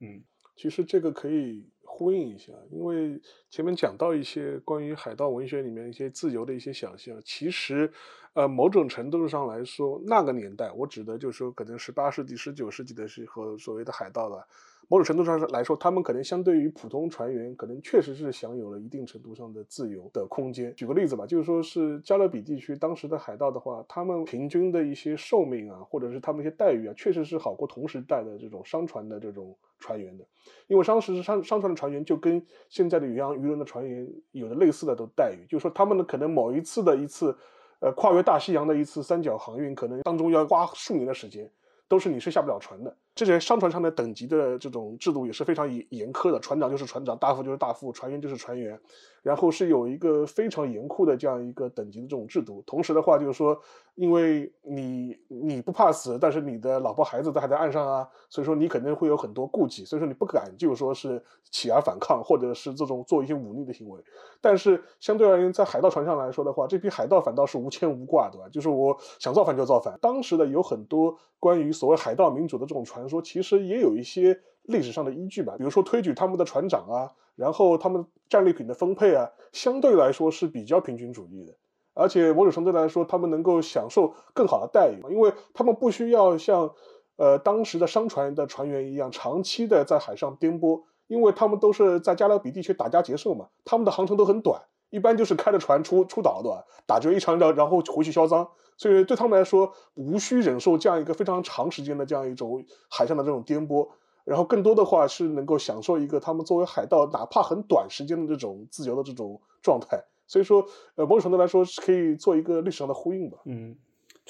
[0.00, 0.24] 嗯，
[0.56, 3.20] 其实这个可以呼应一下，因为
[3.50, 7.92] 前面讲到一些关于海盗文学里面一些自由的一些想象，其实，
[8.32, 14.48] 呃，某种程度上来说，那个年代，我指的就是说，可能十八世纪、十九世纪的时候，所谓的海盗的。
[14.90, 20.74] 某种程度上来说，他们可能相对于普通船员，可能确实是享有了一定程度上的自由的空间。
[20.74, 30.24] 举个例子吧，就是说是加勒比地区当时的海盗的话，他们平均的一些寿命啊，或者是他们一些待遇啊，确实是好过同时代的这种商船的这种船员的。
[30.66, 37.32] 因为当时商商船的船员就跟现在的远洋渔轮的船员有着类似的都待遇，就是说他们的可能某一次的一次，
[37.78, 41.48] 呃，跨越大西洋的一次三角航运，可能当中要花数年的时间。
[41.86, 48.80] 都是你是下不了船的，这些商船上的等级的这种制度也是非常严严苛的，船长就是船长，大副就是大副，船员就是船员。
[49.22, 53.60] 然后是有一个非常严酷的这样一个等级的这种制度，同时的话就是说，
[53.94, 64.00] 因为你你不怕死，但是你的老婆孩子都还在岸上啊，所以说你肯定会有很多顾忌，所以说你不敢就是说是起而反抗，或者是这种做一些忤逆的行为。
[64.40, 68.48] 但是相对而言，在海盗船上来说的话，这批海盗反倒是无牵无挂，对吧？
[68.50, 69.98] 就是我想造反就造反。
[70.00, 75.56] 当时的有很多关于所谓海盗民主的这种传说，其实也有一些历史上的依据吧。
[75.58, 81.52] 比如说推举他们的船长啊，然后他们战利品的分配啊，相对来说是比较平均主义的。
[81.92, 86.72] 而且某种程度来说，他们能够享受更好的待遇，因为他们不需要像，
[87.16, 103.88] 呃，当时的商船的船员一样长期的在海上颠簸，因为他们都是在加勒比地区打家劫舍嘛，他们的航程都很短，一般就是开着船出出岛的，打劫一场仗，然后回去销赃，所以对他们来说，无需忍受这样一个非常长时间的这样一种海上的这种颠簸，
[104.24, 110.04] 然后更多的话是能够享受一个他们作为海盗，哪怕很短时间的这种自由的这种状态。
[110.26, 110.64] 所以说，
[110.94, 113.38] 呃，某种程度来说是可以做一个历史上的呼应吧。
[113.46, 113.76] 嗯，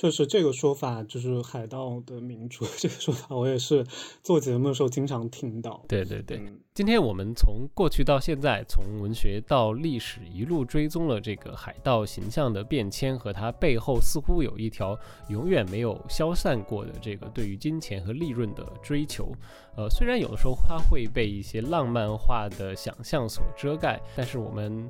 [0.00, 3.84] 确实这个说法就是海盗的民主这个说法，我也是
[4.22, 5.84] 做节目的时候经常听到。
[5.86, 14.98] 对对对，嗯今天我们从过去到现在，从文学到历史，一路追踪了这个海盗形象的变迁和它背后似乎有一条
[15.28, 19.30] 永远没有消散过的这个对于金钱和利润的追求。
[19.76, 24.88] 呃，虽然有的时候它会被一些浪漫化的想象所遮盖，但是我们。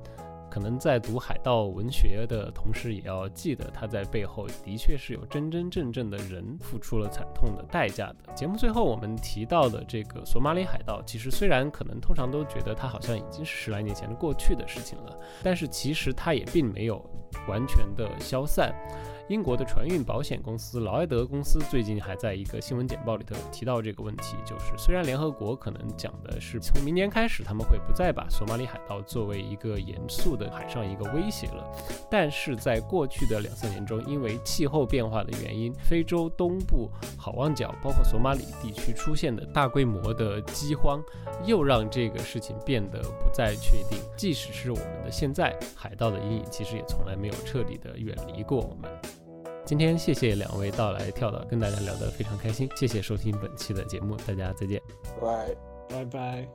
[0.50, 8.32] 可能在读海盗文学的同时，也要记得他在背后的确是有真真正正的人付出了惨痛的代价的。
[8.34, 17.04] 节目最后我们提到的这个索马里海盗，其实虽然可能通常都觉得它好像已经是十来年前的过去的事情了，但是其实它也并没有
[17.46, 18.74] 完全的消散。
[19.30, 31.64] 英国的船运保险公司劳埃德公司最近还在一个新闻简报里头提到这个问题，就是虽然联合国可能讲的是从明年开始他们会不再把索马里海盗作为一个严肃的海上一个威胁了，
[32.10, 41.00] 但是在过去的两三年中，因为气候变化的原因，非洲东部好望角包括索马里地区出现的大规模的饥荒，
[41.46, 43.96] 又让这个事情变得不再确定。
[44.16, 48.90] 即使是我们的现在，海盗的阴影其实也从来没有彻底的远离过我们。
[49.70, 52.68] 今天谢谢两位到来跳岛，跟大家聊得非常开心。
[52.74, 54.82] 谢谢收听本期的节目，大家再见。
[55.20, 55.54] 拜。
[55.88, 56.48] 拜拜。